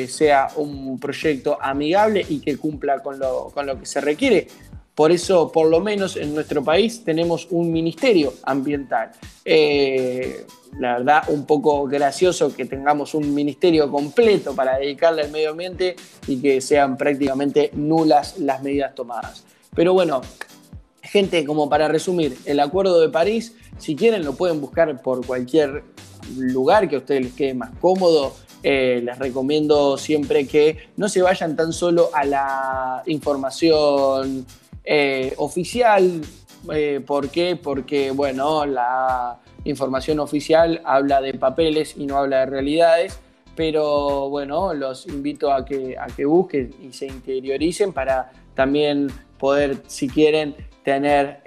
sea 0.08 0.48
un 0.56 0.98
proyecto 0.98 1.56
amigable 1.60 2.26
y 2.28 2.40
que 2.40 2.56
cumpla 2.56 2.98
con 2.98 3.20
lo, 3.20 3.78
que 3.78 3.86
se 3.86 4.00
requiere. 4.00 4.48
Por 4.96 5.12
eso, 5.12 5.52
por 5.52 5.68
lo 5.68 5.80
menos 5.80 6.16
en 6.16 6.34
nuestro 6.34 6.64
país, 6.64 7.04
tenemos 7.04 7.46
un 7.50 7.70
ministerio 7.70 8.32
ambiental. 8.44 9.12
Eh, 9.44 10.46
la 10.78 10.94
verdad, 10.94 11.24
un 11.28 11.44
poco 11.44 11.84
gracioso 11.84 12.56
que 12.56 12.64
tengamos 12.64 13.12
un 13.12 13.34
ministerio 13.34 13.90
completo 13.90 14.54
para 14.54 14.78
dedicarle 14.78 15.20
al 15.20 15.30
medio 15.30 15.50
ambiente 15.50 15.96
y 16.26 16.40
que 16.40 16.62
sean 16.62 16.96
prácticamente 16.96 17.70
nulas 17.74 18.38
las 18.38 18.62
medidas 18.62 18.94
tomadas. 18.94 19.44
Pero 19.74 19.92
bueno, 19.92 20.22
gente, 21.02 21.44
como 21.44 21.68
para 21.68 21.88
resumir, 21.88 22.34
el 22.46 22.58
Acuerdo 22.58 22.98
de 22.98 23.10
París, 23.10 23.54
si 23.76 23.96
quieren 23.96 24.24
lo 24.24 24.32
pueden 24.32 24.62
buscar 24.62 25.02
por 25.02 25.26
cualquier 25.26 25.84
lugar 26.38 26.88
que 26.88 26.96
a 26.96 27.00
ustedes 27.00 27.22
les 27.22 27.32
quede 27.34 27.52
más 27.52 27.70
cómodo. 27.82 28.34
Eh, 28.62 29.02
les 29.04 29.18
recomiendo 29.18 29.98
siempre 29.98 30.46
que 30.46 30.88
no 30.96 31.08
se 31.08 31.22
vayan 31.22 31.54
tan 31.54 31.72
solo 31.72 32.10
a 32.14 32.24
la 32.24 33.02
información 33.06 34.46
eh, 34.86 35.34
oficial. 35.36 36.22
Eh, 36.72 37.02
¿Por 37.06 37.28
qué? 37.28 37.56
Porque, 37.56 38.10
bueno, 38.12 38.64
la 38.64 39.38
información 39.64 40.20
oficial 40.20 40.80
habla 40.84 41.20
de 41.20 41.34
papeles 41.34 41.94
y 41.96 42.06
no 42.06 42.16
habla 42.16 42.40
de 42.40 42.46
realidades. 42.46 43.20
Pero 43.54 44.28
bueno, 44.30 44.72
los 44.72 45.06
invito 45.06 45.52
a 45.52 45.64
que, 45.64 45.96
a 45.98 46.06
que 46.06 46.24
busquen 46.24 46.74
y 46.82 46.92
se 46.92 47.06
interioricen 47.06 47.92
para 47.92 48.30
también 48.54 49.08
poder, 49.38 49.78
si 49.86 50.08
quieren, 50.08 50.54
tener 50.82 51.40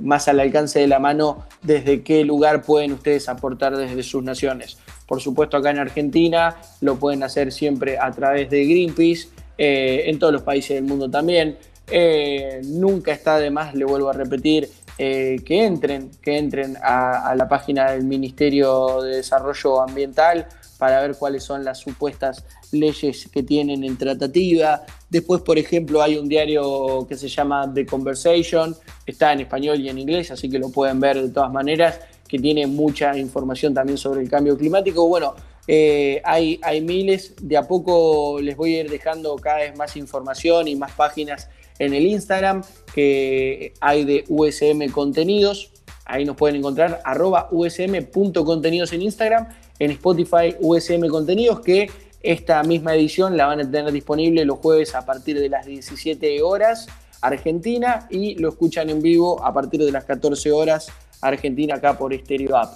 más 0.00 0.26
al 0.26 0.40
alcance 0.40 0.78
de 0.78 0.86
la 0.86 0.98
mano 0.98 1.44
desde 1.60 2.02
qué 2.02 2.24
lugar 2.24 2.62
pueden 2.62 2.92
ustedes 2.92 3.28
aportar 3.28 3.76
desde 3.76 4.02
sus 4.02 4.22
naciones. 4.22 4.78
Por 5.06 5.20
supuesto, 5.20 5.56
acá 5.56 5.70
en 5.70 5.78
Argentina 5.78 6.56
lo 6.80 6.96
pueden 6.96 7.22
hacer 7.22 7.52
siempre 7.52 7.98
a 7.98 8.10
través 8.10 8.48
de 8.48 8.64
Greenpeace, 8.64 9.28
eh, 9.58 10.04
en 10.06 10.18
todos 10.18 10.32
los 10.32 10.42
países 10.42 10.76
del 10.76 10.84
mundo 10.84 11.10
también. 11.10 11.58
Eh, 11.90 12.60
nunca 12.64 13.12
está 13.12 13.38
de 13.38 13.50
más, 13.50 13.74
le 13.74 13.84
vuelvo 13.84 14.08
a 14.08 14.12
repetir, 14.12 14.68
eh, 14.96 15.40
que 15.44 15.64
entren, 15.64 16.10
que 16.22 16.38
entren 16.38 16.76
a, 16.80 17.34
la 17.36 17.48
página 17.48 17.90
del 17.90 18.04
Ministerio 18.04 19.02
de 19.02 19.16
Desarrollo 19.16 19.82
Ambiental 19.82 20.46
para 20.78 21.00
ver 21.02 21.16
cuáles 21.16 21.42
son 21.42 21.64
las 21.64 21.78
supuestas 21.78 22.44
leyes 22.72 23.28
que 23.32 23.42
tienen 23.42 23.82
en 23.84 23.96
tratativa. 23.96 24.82
Después, 25.10 25.42
por 25.42 25.58
ejemplo, 25.58 26.00
hay 26.00 26.16
un 26.16 26.28
diario 26.28 27.06
que 27.08 27.16
se 27.16 27.28
llama 27.28 27.72
The 27.72 27.86
Conversation, 27.86 28.74
está 29.04 29.32
en 29.32 29.40
español 29.40 29.80
y 29.80 29.88
en 29.88 29.98
inglés, 29.98 30.30
así 30.30 30.48
que 30.48 30.58
lo 30.58 30.70
pueden 30.70 31.00
ver 31.00 31.20
de 31.20 31.30
todas 31.30 31.52
maneras 31.52 32.00
que 32.28 32.38
tiene 32.38 32.66
mucha 32.66 33.16
información 33.16 33.74
también 33.74 33.98
sobre 33.98 34.22
el 34.22 34.30
cambio 34.30 34.56
climático. 34.56 35.06
Bueno, 35.06 35.34
eh, 35.66 36.20
hay, 36.24 36.60
hay 36.62 36.80
miles, 36.80 37.34
de 37.40 37.56
a 37.56 37.62
poco 37.62 38.40
les 38.40 38.56
voy 38.56 38.76
a 38.76 38.80
ir 38.80 38.90
dejando 38.90 39.34
cada 39.36 39.58
vez 39.58 39.76
más 39.76 39.96
información 39.96 40.68
y 40.68 40.76
más 40.76 40.92
páginas 40.92 41.48
en 41.78 41.94
el 41.94 42.06
Instagram 42.06 42.62
que 42.94 43.74
hay 43.80 44.04
de 44.04 44.24
USM 44.28 44.90
Contenidos. 44.90 45.70
Ahí 46.04 46.24
nos 46.24 46.36
pueden 46.36 46.56
encontrar 46.56 47.00
arroba 47.04 47.48
usm.contenidos 47.50 48.92
en 48.92 49.02
Instagram, 49.02 49.48
en 49.78 49.90
Spotify 49.92 50.54
USM 50.60 51.08
Contenidos, 51.08 51.60
que 51.60 51.90
esta 52.22 52.62
misma 52.62 52.94
edición 52.94 53.36
la 53.36 53.46
van 53.46 53.60
a 53.60 53.70
tener 53.70 53.92
disponible 53.92 54.44
los 54.44 54.58
jueves 54.58 54.94
a 54.94 55.04
partir 55.04 55.38
de 55.38 55.48
las 55.48 55.66
17 55.66 56.42
horas 56.42 56.86
Argentina 57.20 58.06
y 58.10 58.34
lo 58.36 58.50
escuchan 58.50 58.90
en 58.90 59.00
vivo 59.00 59.44
a 59.44 59.52
partir 59.52 59.82
de 59.82 59.90
las 59.90 60.04
14 60.04 60.52
horas 60.52 60.88
Argentina 61.20 61.76
acá 61.76 61.96
por 61.96 62.14
Stereo 62.14 62.56
App. 62.56 62.74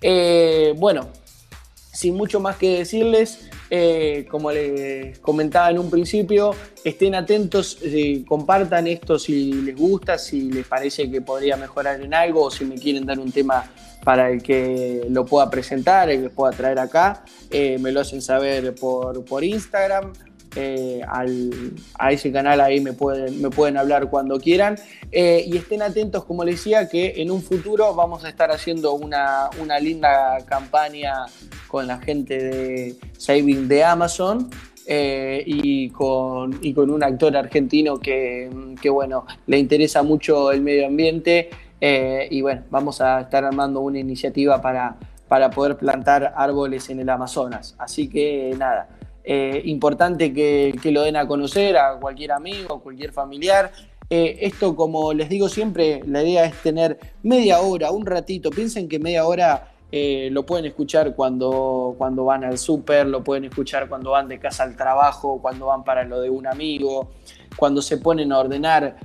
Eh, 0.00 0.74
bueno, 0.76 1.08
sin 1.92 2.14
mucho 2.16 2.38
más 2.38 2.56
que 2.56 2.78
decirles, 2.78 3.47
eh, 3.70 4.26
como 4.30 4.50
les 4.50 5.18
comentaba 5.18 5.70
en 5.70 5.78
un 5.78 5.90
principio, 5.90 6.54
estén 6.84 7.14
atentos, 7.14 7.78
eh, 7.82 8.24
compartan 8.26 8.86
esto 8.86 9.18
si 9.18 9.52
les 9.52 9.76
gusta, 9.76 10.18
si 10.18 10.50
les 10.50 10.66
parece 10.66 11.10
que 11.10 11.20
podría 11.20 11.56
mejorar 11.56 12.00
en 12.00 12.14
algo 12.14 12.44
o 12.44 12.50
si 12.50 12.64
me 12.64 12.76
quieren 12.76 13.06
dar 13.06 13.18
un 13.18 13.32
tema 13.32 13.64
para 14.04 14.30
el 14.30 14.42
que 14.42 15.06
lo 15.10 15.24
pueda 15.24 15.50
presentar, 15.50 16.08
el 16.08 16.22
que 16.22 16.30
pueda 16.30 16.52
traer 16.52 16.78
acá, 16.78 17.24
me 17.50 17.92
lo 17.92 18.00
hacen 18.00 18.22
saber 18.22 18.74
por, 18.74 19.24
por 19.24 19.44
Instagram 19.44 20.12
eh, 20.56 21.02
a 21.98 22.12
ese 22.12 22.32
canal 22.32 22.60
ahí 22.60 22.80
me 22.80 22.92
pueden, 22.92 23.40
me 23.40 23.50
pueden 23.50 23.76
hablar 23.76 24.08
cuando 24.08 24.38
quieran. 24.38 24.76
Eh, 25.10 25.44
y 25.46 25.56
estén 25.56 25.82
atentos, 25.82 26.24
como 26.24 26.44
les 26.44 26.56
decía, 26.56 26.88
que 26.88 27.14
en 27.16 27.30
un 27.30 27.42
futuro 27.42 27.94
vamos 27.94 28.24
a 28.24 28.28
estar 28.28 28.50
haciendo 28.50 28.94
una, 28.94 29.50
linda 29.80 30.38
campaña 30.46 31.26
con 31.66 31.86
la 31.86 31.98
gente 31.98 32.38
de 32.38 32.96
Saving 33.16 33.68
de 33.68 33.84
Amazon. 33.84 34.50
Eh, 34.90 35.42
y, 35.44 35.90
con, 35.90 36.58
con 36.74 36.88
un 36.88 37.02
actor 37.02 37.36
argentino 37.36 38.00
que, 38.00 38.48
bueno, 38.90 39.26
le 39.46 39.58
interesa 39.58 40.02
mucho 40.02 40.50
el 40.50 40.62
medio 40.62 40.86
ambiente 40.86 41.50
y 42.30 42.40
bueno, 42.40 42.62
vamos 42.70 43.02
a 43.02 43.20
estar 43.20 43.44
armando 43.44 43.80
una 43.80 43.98
iniciativa 43.98 44.62
para, 44.62 44.96
para 45.28 45.50
poder 45.50 45.76
plantar 45.76 46.32
árboles 46.34 46.88
en 46.88 47.00
el 47.00 47.10
Amazonas. 47.10 47.74
Así 47.78 48.08
que 48.08 48.54
nada, 48.58 48.88
eh, 49.30 49.60
importante 49.66 50.32
que, 50.32 50.74
lo 50.90 51.02
den 51.02 51.16
a 51.16 51.28
conocer 51.28 51.76
a 51.76 52.00
cualquier 52.00 52.32
amigo, 52.32 52.80
cualquier 52.80 53.12
familiar. 53.12 53.70
Eh, 54.08 54.38
esto, 54.40 54.74
como 54.74 55.12
les 55.12 55.28
digo 55.28 55.50
siempre, 55.50 56.00
la 56.06 56.22
idea 56.22 56.46
es 56.46 56.54
tener 56.62 56.98
media 57.22 57.60
hora, 57.60 57.90
un 57.90 58.06
ratito. 58.06 58.48
Piensen 58.48 58.88
que 58.88 58.98
media 58.98 59.26
hora 59.26 59.70
eh, 59.92 60.30
lo 60.32 60.46
pueden 60.46 60.64
escuchar 60.64 61.14
cuando, 61.14 61.94
cuando 61.98 62.24
van 62.24 62.42
al 62.42 62.56
súper, 62.56 63.06
lo 63.06 63.22
pueden 63.22 63.44
escuchar 63.44 63.86
cuando 63.86 64.12
van 64.12 64.28
de 64.28 64.38
casa 64.38 64.62
al 64.62 64.74
trabajo, 64.76 65.42
cuando 65.42 65.66
van 65.66 65.84
para 65.84 66.04
lo 66.04 66.22
de 66.22 66.30
un 66.30 66.46
amigo, 66.46 67.10
cuando 67.54 67.82
se 67.82 67.98
ponen 67.98 68.32
a 68.32 68.38
ordenar. 68.38 68.96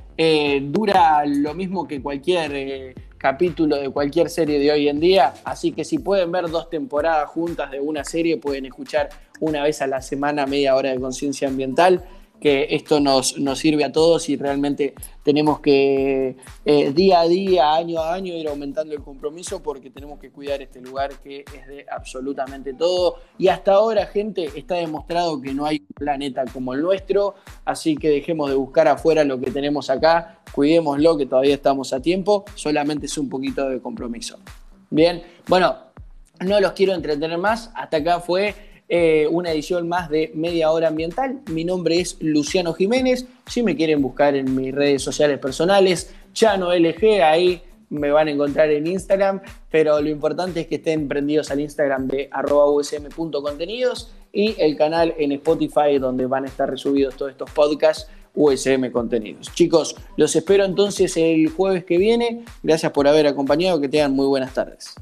dura 0.72 1.26
lo 1.26 1.54
mismo 1.54 1.86
que 1.86 2.02
cualquier 2.02 2.96
capítulo 3.24 3.78
de 3.78 3.90
cualquier 3.90 4.30
serie 4.30 4.60
de 4.60 4.70
hoy 4.70 4.90
en 4.90 5.00
día, 5.00 5.34
así 5.46 5.72
que 5.72 5.86
si 5.86 5.98
pueden 5.98 6.30
ver 6.30 6.50
dos 6.50 6.70
temporadas 6.70 7.30
juntas 7.30 7.72
de 7.72 7.80
una 7.80 8.04
serie, 8.04 8.36
pueden 8.36 8.66
escuchar 8.66 9.08
una 9.44 9.62
vez 9.62 9.82
a 9.82 9.88
la 9.88 10.02
semana 10.02 10.46
media 10.46 10.76
hora 10.76 10.92
de 10.92 11.00
conciencia 11.00 11.50
ambiental, 11.50 12.02
que 12.40 12.68
esto 12.72 13.00
nos, 13.00 13.38
nos 13.38 13.60
sirve 13.60 13.84
a 13.84 13.92
todos 13.92 14.28
y 14.28 14.36
realmente 14.36 14.94
tenemos 15.24 15.60
que 15.60 16.36
eh, 16.66 16.92
día 16.92 17.22
a 17.22 17.28
día, 17.28 17.74
año 17.74 18.02
a 18.02 18.14
año, 18.14 18.34
ir 18.34 18.48
aumentando 18.48 18.94
el 18.94 19.02
compromiso 19.02 19.62
porque 19.62 19.90
tenemos 19.90 20.20
que 20.20 20.30
cuidar 20.30 20.62
este 20.62 20.82
lugar 20.82 21.12
que 21.22 21.46
es 21.54 21.68
de 21.68 21.86
absolutamente 21.90 22.74
todo. 22.74 23.18
Y 23.38 23.48
hasta 23.48 23.74
ahora, 23.74 24.06
gente, 24.08 24.50
está 24.56 24.76
demostrado 24.76 25.42
que 25.42 25.54
no 25.54 25.66
hay 25.66 25.78
un 25.78 25.96
planeta 25.96 26.44
como 26.52 26.74
el 26.74 26.82
nuestro, 26.82 27.36
así 27.66 27.96
que 27.96 28.10
dejemos 28.10 28.50
de 28.50 28.56
buscar 28.56 28.88
afuera 28.88 29.24
lo 29.24 29.40
que 29.40 29.52
tenemos 29.52 29.90
acá, 29.90 30.40
cuidémoslo 30.54 31.18
que 31.18 31.26
todavía 31.26 31.56
estamos 31.56 31.94
a 31.94 32.02
tiempo, 32.02 32.44
solamente 32.56 33.06
es 33.06 33.18
un 33.18 33.30
poquito 33.30 33.70
de 33.70 33.80
compromiso. 33.80 34.38
Bien, 34.90 35.24
bueno, 35.48 35.78
no 36.42 36.60
los 36.60 36.74
quiero 36.74 36.94
entretener 36.94 37.38
más, 37.38 37.72
hasta 37.74 37.98
acá 37.98 38.20
fue 38.20 38.73
eh, 38.96 39.28
una 39.28 39.52
edición 39.52 39.90
más 39.90 40.08
de 40.08 40.30
Media 40.36 40.70
Hora 40.70 40.90
Ambiental. 40.90 41.40
Mi 41.50 41.66
nombre 41.66 42.00
es 42.00 42.16
Luciano 42.20 42.76
Jiménez. 42.76 43.26
Si 43.48 43.64
me 43.64 43.76
quieren 43.76 44.04
buscar 44.04 44.36
en 44.36 44.56
mis 44.56 44.72
redes 44.72 45.02
sociales 45.02 45.40
personales, 45.40 46.14
Chano 46.32 46.72
LG, 46.72 47.24
ahí 47.24 47.60
me 47.90 48.12
van 48.12 48.28
a 48.28 48.32
encontrar 48.32 48.70
en 48.70 48.86
Instagram, 48.86 49.42
pero 49.72 50.00
lo 50.00 50.10
importante 50.10 50.60
es 50.60 50.68
que 50.68 50.76
estén 50.76 51.08
prendidos 51.08 51.50
al 51.50 51.62
Instagram 51.62 52.08
de 52.08 52.30
usm.contenidos 52.56 54.14
y 54.32 54.54
el 54.60 54.78
canal 54.78 55.16
en 55.18 55.32
Spotify 55.32 55.98
donde 56.00 56.28
van 56.28 56.44
a 56.44 56.48
estar 56.50 56.70
resubidos 56.70 57.16
todos 57.16 57.32
estos 57.32 57.50
podcasts 57.50 58.08
USM 58.36 58.92
Contenidos. 58.92 59.52
Chicos, 59.56 59.96
los 60.18 60.36
espero 60.36 60.66
entonces 60.66 61.18
el 61.18 61.50
jueves 61.50 61.84
que 61.84 61.98
viene. 61.98 62.46
Gracias 62.62 62.92
por 62.92 63.08
haber 63.08 63.26
acompañado, 63.26 63.82
que 63.82 63.90
tengan 63.90 64.14
muy 64.14 64.28
buenas 64.28 64.54
tardes. 64.54 64.94